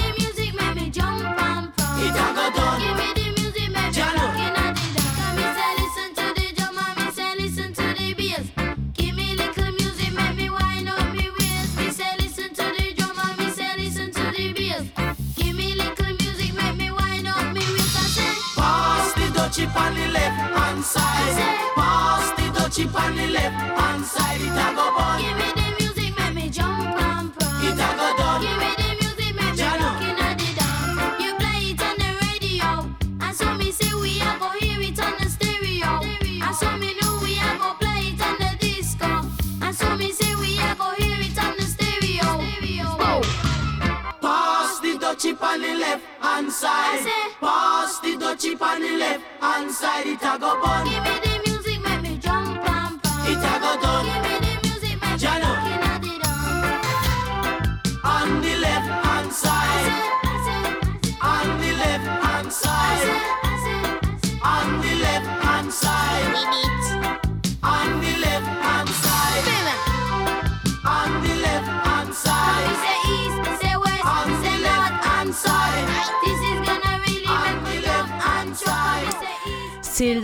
[23.03, 23.80] On the left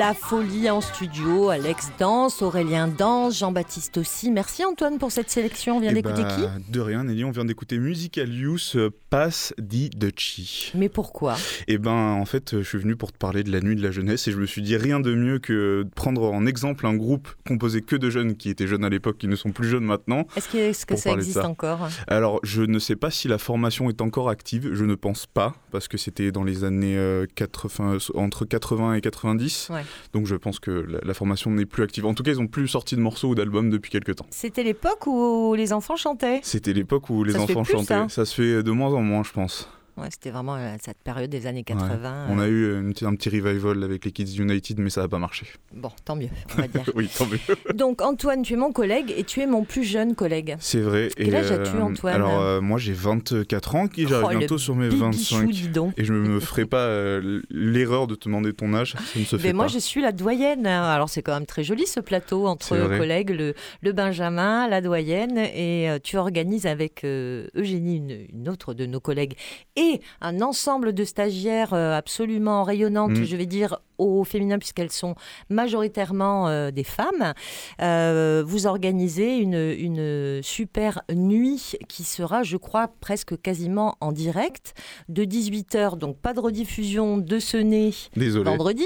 [0.08, 1.49] la folie en studio.
[1.49, 4.32] Alex danse, Aurélien danse, Jean-Baptiste aussi.
[4.32, 5.76] Merci Antoine pour cette sélection.
[5.76, 9.53] On vient Eh d'écouter bah, De rien, Nelly, on vient d'écouter Musical Use euh, Pass
[9.58, 11.36] di qui Mais pourquoi?
[11.68, 13.84] Et ben, en fait, euh, je suis venu pour te parler de la nuit de
[13.84, 16.88] la jeunesse et je me suis dit rien de mieux que de prendre en exemple
[16.88, 19.68] un groupe composé que de jeunes qui étaient jeunes à l'époque, qui ne sont plus
[19.68, 20.26] jeunes maintenant.
[20.38, 21.49] Est-ce que, ça existe ça.
[21.49, 21.89] encore?
[22.08, 25.55] Alors, je ne sais pas si la formation est encore active, je ne pense pas,
[25.72, 29.68] parce que c'était dans les années euh, 80, entre 80 et 90.
[29.72, 29.84] Ouais.
[30.14, 32.06] Donc je pense que la, la formation n'est plus active.
[32.06, 34.26] En tout cas, ils n'ont plus sorti de morceaux ou d'albums depuis quelques temps.
[34.30, 36.39] C'était l'époque où les enfants chantaient.
[36.43, 38.10] C'était l'époque où les Ça enfants plus, chantaient.
[38.10, 38.26] ça.
[38.26, 39.70] se fait de moins en moins, je pense.
[39.98, 42.28] Ouais, c'était vraiment euh, cette période des années 80.
[42.30, 45.02] On euh, a eu une petite- un petit revival avec les Kids United, mais ça
[45.02, 45.48] n'a pas marché.
[45.74, 46.84] Bon, tant mieux, on va dire.
[46.95, 47.39] oui, tant mieux.
[47.74, 50.56] Donc Antoine, tu es mon collègue et tu es mon plus jeune collègue.
[50.60, 51.10] C'est vrai.
[51.18, 54.58] Quel âge as-tu, euh, Antoine Alors, euh, moi, j'ai 24 ans, qui j'arrive Oh, bientôt
[54.60, 55.50] sur mes Bibichou, 25.
[55.50, 55.93] dis donc.
[55.98, 59.26] Et je ne me ferai pas euh, l'erreur de te demander ton âge, ça ne
[59.26, 59.72] se fait Mais moi, pas.
[59.72, 60.68] je suis la doyenne.
[60.68, 65.38] Alors, c'est quand même très joli ce plateau entre collègues, le, le Benjamin, la doyenne.
[65.39, 69.34] Et euh, tu organises avec euh, Eugénie, une, une autre de nos collègues,
[69.76, 69.87] et
[70.22, 73.24] un ensemble de stagiaires euh, absolument rayonnantes, Mm.
[73.24, 75.16] je vais dire au féminin puisqu'elles sont
[75.50, 77.34] majoritairement euh, des femmes.
[77.82, 84.74] Euh, vous organisez une, une super nuit qui sera, je crois, presque quasiment en direct
[85.10, 88.50] de 18h, donc pas de rediffusion de ce nez Désolé.
[88.50, 88.86] vendredi.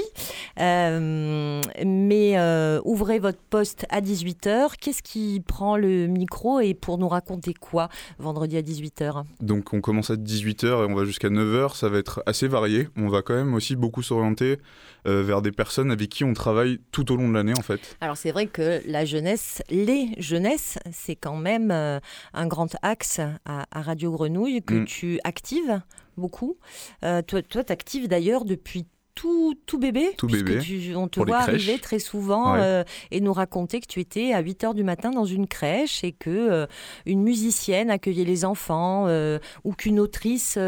[0.60, 2.36] Euh, mais
[2.84, 4.72] ouvrez votre poste à 18h.
[4.80, 7.88] Qu'est-ce qui prend le micro et pour nous raconter quoi
[8.18, 11.98] vendredi à 18h Donc on commence à 18h et on va jusqu'à 9h, ça va
[11.98, 12.88] être assez varié.
[12.96, 14.58] On va quand même aussi beaucoup s'orienter
[15.06, 17.96] euh, vers des personnes avec qui on travaille tout au long de l'année en fait.
[18.00, 21.98] Alors c'est vrai que la jeunesse, les jeunesses, c'est quand même euh,
[22.34, 24.84] un grand axe à, à Radio Grenouille que Mm.
[24.86, 25.80] tu actives
[26.16, 26.56] beaucoup.
[27.04, 31.06] Euh, toi, toi tu actives d'ailleurs depuis tout, tout bébé, Tout puisque bébé, tu- on
[31.06, 32.60] te voit arriver très souvent Ouais.
[32.62, 36.02] euh, et nous raconter que tu étais à 8 heures du matin dans une crèche
[36.02, 36.66] et que euh,
[37.06, 40.58] une musicienne accueillait les enfants euh, ou qu'une autrice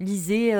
[0.00, 0.52] lisait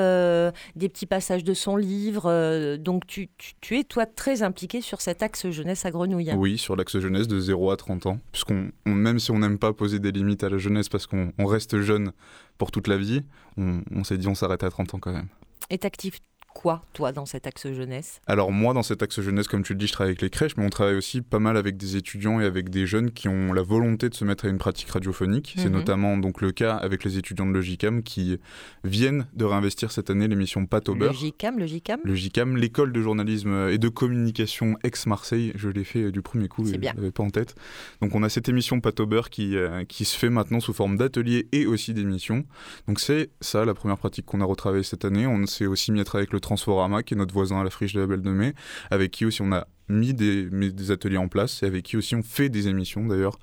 [0.77, 2.77] des petits passages de son livre.
[2.77, 6.33] donc tu, tu- tu es toi très impliqué sur cet axe jeunesse à Grenouille.
[6.37, 8.19] Oui, sur l'axe jeunesse de 0 à 30 ans.
[8.33, 11.33] Puisqu'on, on- même si on n'aime pas poser des limites à la jeunesse parce qu'on
[11.39, 12.13] on reste jeune
[12.59, 13.23] pour toute la vie,
[13.57, 15.29] on, on s'est dit on s'arrête à 30 ans quand même.
[15.71, 16.19] Et t'actives
[16.55, 18.21] quoi, toi, dans cet axe jeunesse?
[18.27, 20.57] Alors moi, dans cet axe jeunesse, comme tu le dis, je travaille avec les crèches,
[20.57, 23.53] mais on travaille aussi pas mal avec des étudiants et avec des jeunes qui ont
[23.53, 25.55] la volonté de se mettre à une pratique radiophonique.
[25.57, 25.73] C'est Mhm.
[25.73, 28.39] notamment donc le cas avec les étudiants de Logicam qui
[28.85, 31.13] viennent de réinvestir cette année l'émission Pâte au beurre.
[31.13, 36.23] JCAM Le JCAM, l'école de journalisme et de communication ex-Marseille, je l'ai fait euh, du
[36.23, 37.55] premier coup, je l'avais pas en tête.
[38.01, 40.73] Donc on a cette émission Pâte au beurre qui, euh, qui se fait maintenant sous
[40.73, 42.45] forme d'atelier et aussi d'émission.
[42.89, 45.27] Donc c'est ça la première pratique qu'on a retravaillée cette année.
[45.27, 47.71] On s'est aussi mis à travailler avec le Transforama, qui est notre voisin à la
[47.71, 48.55] friche de la Belle de Mai,
[48.91, 51.97] avec qui aussi on a mis des, mis des ateliers en place et avec qui
[51.97, 53.39] aussi on fait des émissions d'ailleurs.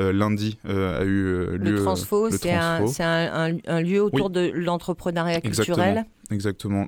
[0.00, 1.72] Euh, lundi euh, a eu euh, lieu...
[1.72, 4.32] Le Transfo, c'est un, lieu autour Oui.
[4.32, 5.88] de l'entrepreneuriat culturel.
[5.88, 6.06] Exactement.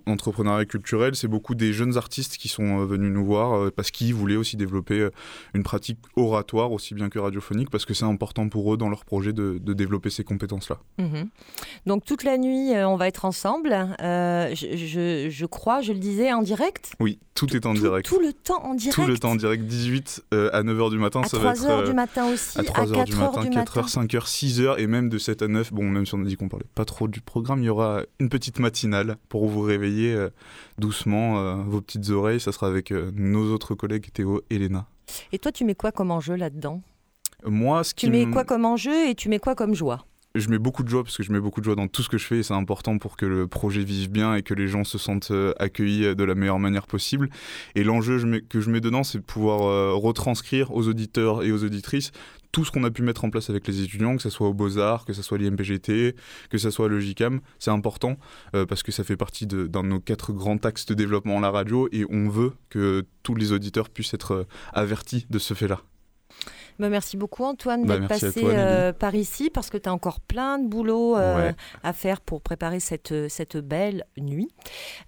[0.07, 3.91] Entrepreneuriat culturel, c'est beaucoup des jeunes artistes qui sont euh, venus nous voir euh, parce
[3.91, 5.11] qu'ils voulaient aussi développer euh,
[5.55, 9.05] une pratique oratoire aussi bien que radiophonique parce que c'est important pour eux dans leur
[9.05, 10.79] projet de, de développer ces compétences-là.
[10.99, 11.29] Mhm.
[11.87, 13.73] Donc toute la nuit, on va être ensemble.
[14.01, 16.93] Euh, je, je- je crois, je le disais, en direct?
[17.01, 18.07] Oui, tout est en Tout- direct.
[18.09, 18.95] Tout le temps en direct?
[18.95, 21.53] Tout le temps en direct, 18 euh, à 9h du matin, À ça 3 va
[21.59, 23.83] être heures euh, du matin aussi, à 3h 4 du matin, heures du 4h, matin.
[23.83, 25.73] 5h, 6h et même de 7 à 9.
[25.73, 28.03] Bon, même si on a dit qu'on parlait pas trop du programme, il y aura
[28.21, 30.31] une petite matinale pour vous réveiller euh,
[30.79, 32.41] doucement euh, vos petites oreilles.
[32.41, 34.87] Ça sera avec euh, nos autres collègues Théo et Léna.
[35.33, 36.83] Et toi, tu mets quoi comme enjeu là-dedans?
[37.45, 40.07] Moi, ce qui Tu mets quoi comme enjeu et tu mets quoi comme joie?
[40.35, 42.09] Je mets beaucoup de joie parce que je mets beaucoup de joie dans tout ce
[42.09, 44.67] que je fais et c'est important pour que le projet vive bien et que les
[44.67, 47.31] gens se sentent euh, accueillis euh, de la meilleure manière possible.
[47.77, 51.63] Et l'enjeu que je mets dedans, c'est de pouvoir euh, retranscrire aux auditeurs et aux
[51.63, 52.11] auditrices
[52.51, 54.55] tout ce qu'on a pu mettre en place avec les étudiants, que ce soit au
[54.55, 56.15] Beaux-Arts, que ce soit l'IMPGT,
[56.51, 57.01] que ce soit le.
[57.59, 58.17] C'est important
[58.69, 61.41] parce que ça fait partie de- d'un de nos quatre grands axes de développement à
[61.41, 65.81] la radio et on veut que tous les auditeurs puissent être avertis de ce fait-là.
[66.79, 69.93] Bah, Merci beaucoup Antoine Bah, d'être passé toi, euh, par ici parce que tu as
[69.93, 71.55] encore plein de boulot euh, Ouais.
[71.83, 74.49] à faire pour préparer cette, cette belle nuit.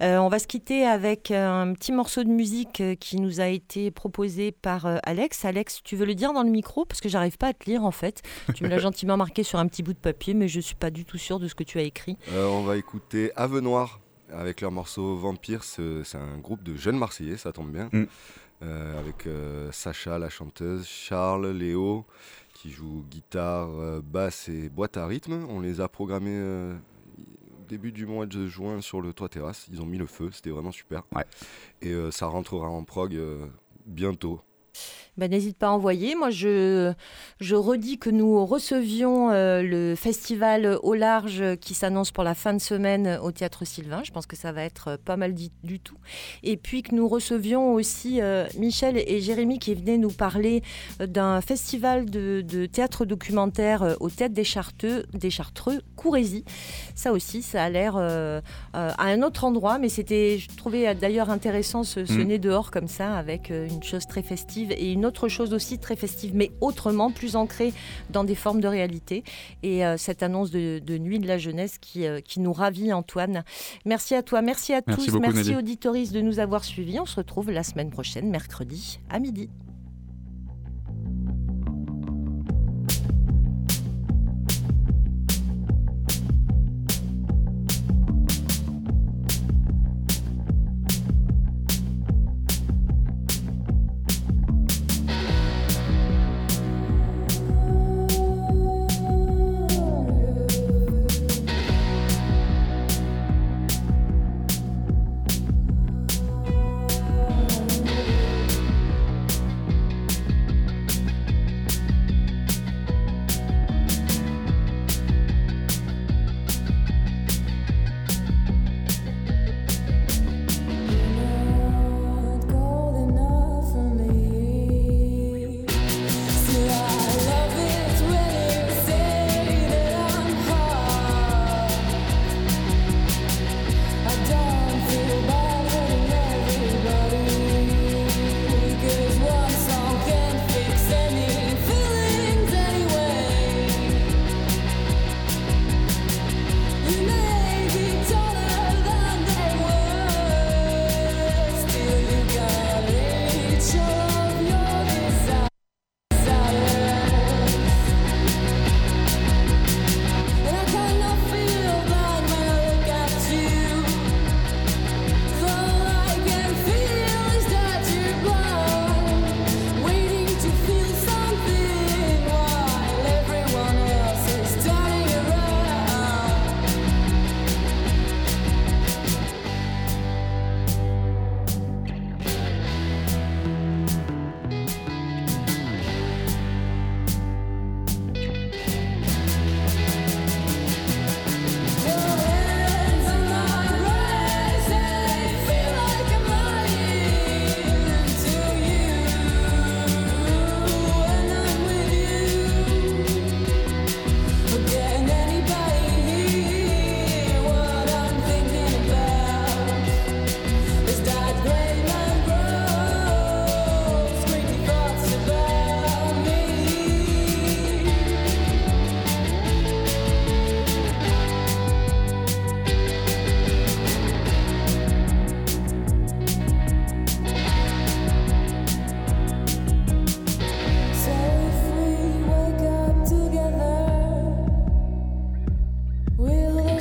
[0.03, 3.49] Euh, on va se quitter avec un petit morceau de musique euh, qui nous a
[3.49, 5.45] été proposé par euh, Alex.
[5.45, 6.85] Alex, tu veux le dire dans le micro?
[6.85, 8.23] Parce que j'arrive pas à te lire en fait.
[8.55, 10.91] Tu me l'as gentiment marqué sur un petit bout de papier mais je suis pas
[10.91, 12.17] du tout sûre de ce que tu as écrit.
[12.33, 14.01] Euh, on va écouter Ave Noir
[14.33, 15.65] avec leur morceau Vampire.
[15.65, 17.89] C'est un groupe de jeunes Marseillais, ça tombe bien.
[17.93, 18.05] Mm.
[18.63, 22.07] Euh, avec euh, Sacha, la chanteuse, Charles, Léo,
[22.55, 25.45] qui joue guitare, euh, basse et boîte à rythme.
[25.51, 29.67] On les a programmés au début du mois de juin sur le toit terrasse.
[29.71, 31.03] Ils ont mis le feu, c'était vraiment super.
[31.15, 31.25] Ouais.
[31.83, 33.19] Et ça rentrera en prog
[33.85, 34.41] bientôt.
[35.17, 36.15] Ben, N'hésite pas à envoyer.
[36.15, 36.93] Moi, je,
[37.41, 42.53] je redis que nous recevions euh, le festival au large qui s'annonce pour la fin
[42.53, 44.03] de semaine au Théâtre Sylvain.
[44.05, 45.97] Je pense que ça va être euh, pas mal dit, du tout.
[46.43, 50.63] Et puis que nous recevions aussi euh, Michel et Jérémy qui venaient nous parler
[51.01, 56.45] euh, d'un festival de, de théâtre documentaire euh, au Théâtre des Chartreux, des Chartreux, Courésy.
[56.95, 58.43] Ça aussi, ça a l'air euh,
[58.75, 62.23] euh, à un autre endroit, mais c'était, je trouvais euh, d'ailleurs intéressant ce, ce Mm.
[62.25, 65.79] nez dehors comme ça, avec euh, une chose très festive et une autre chose aussi
[65.79, 67.73] très festive, mais autrement, plus ancrée
[68.11, 69.25] dans des formes de réalité.
[69.63, 72.93] Et euh, cette annonce de, de Nuit de la jeunesse qui, euh, qui nous ravit,
[72.93, 73.45] Antoine.
[73.85, 77.01] Merci à toi, merci à Merci tous, beaucoup, merci auditoristes de nous avoir suivis.
[77.01, 79.49] On se retrouve la semaine prochaine, mercredi à midi.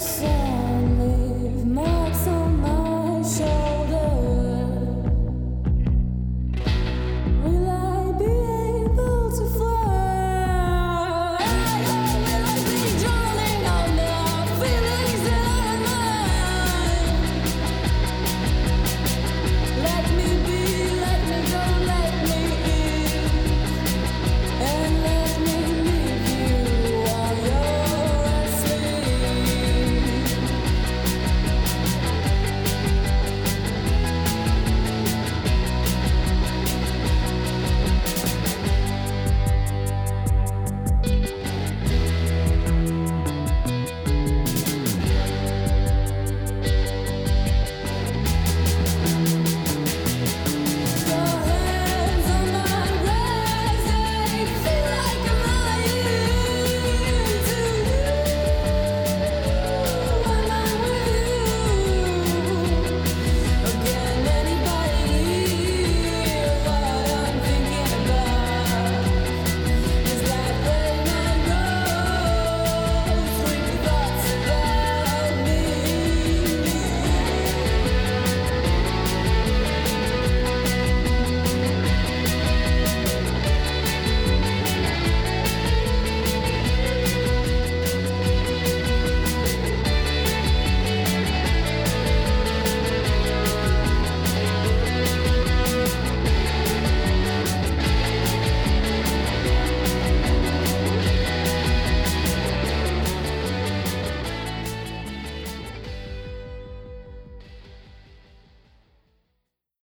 [0.06, 0.35] see.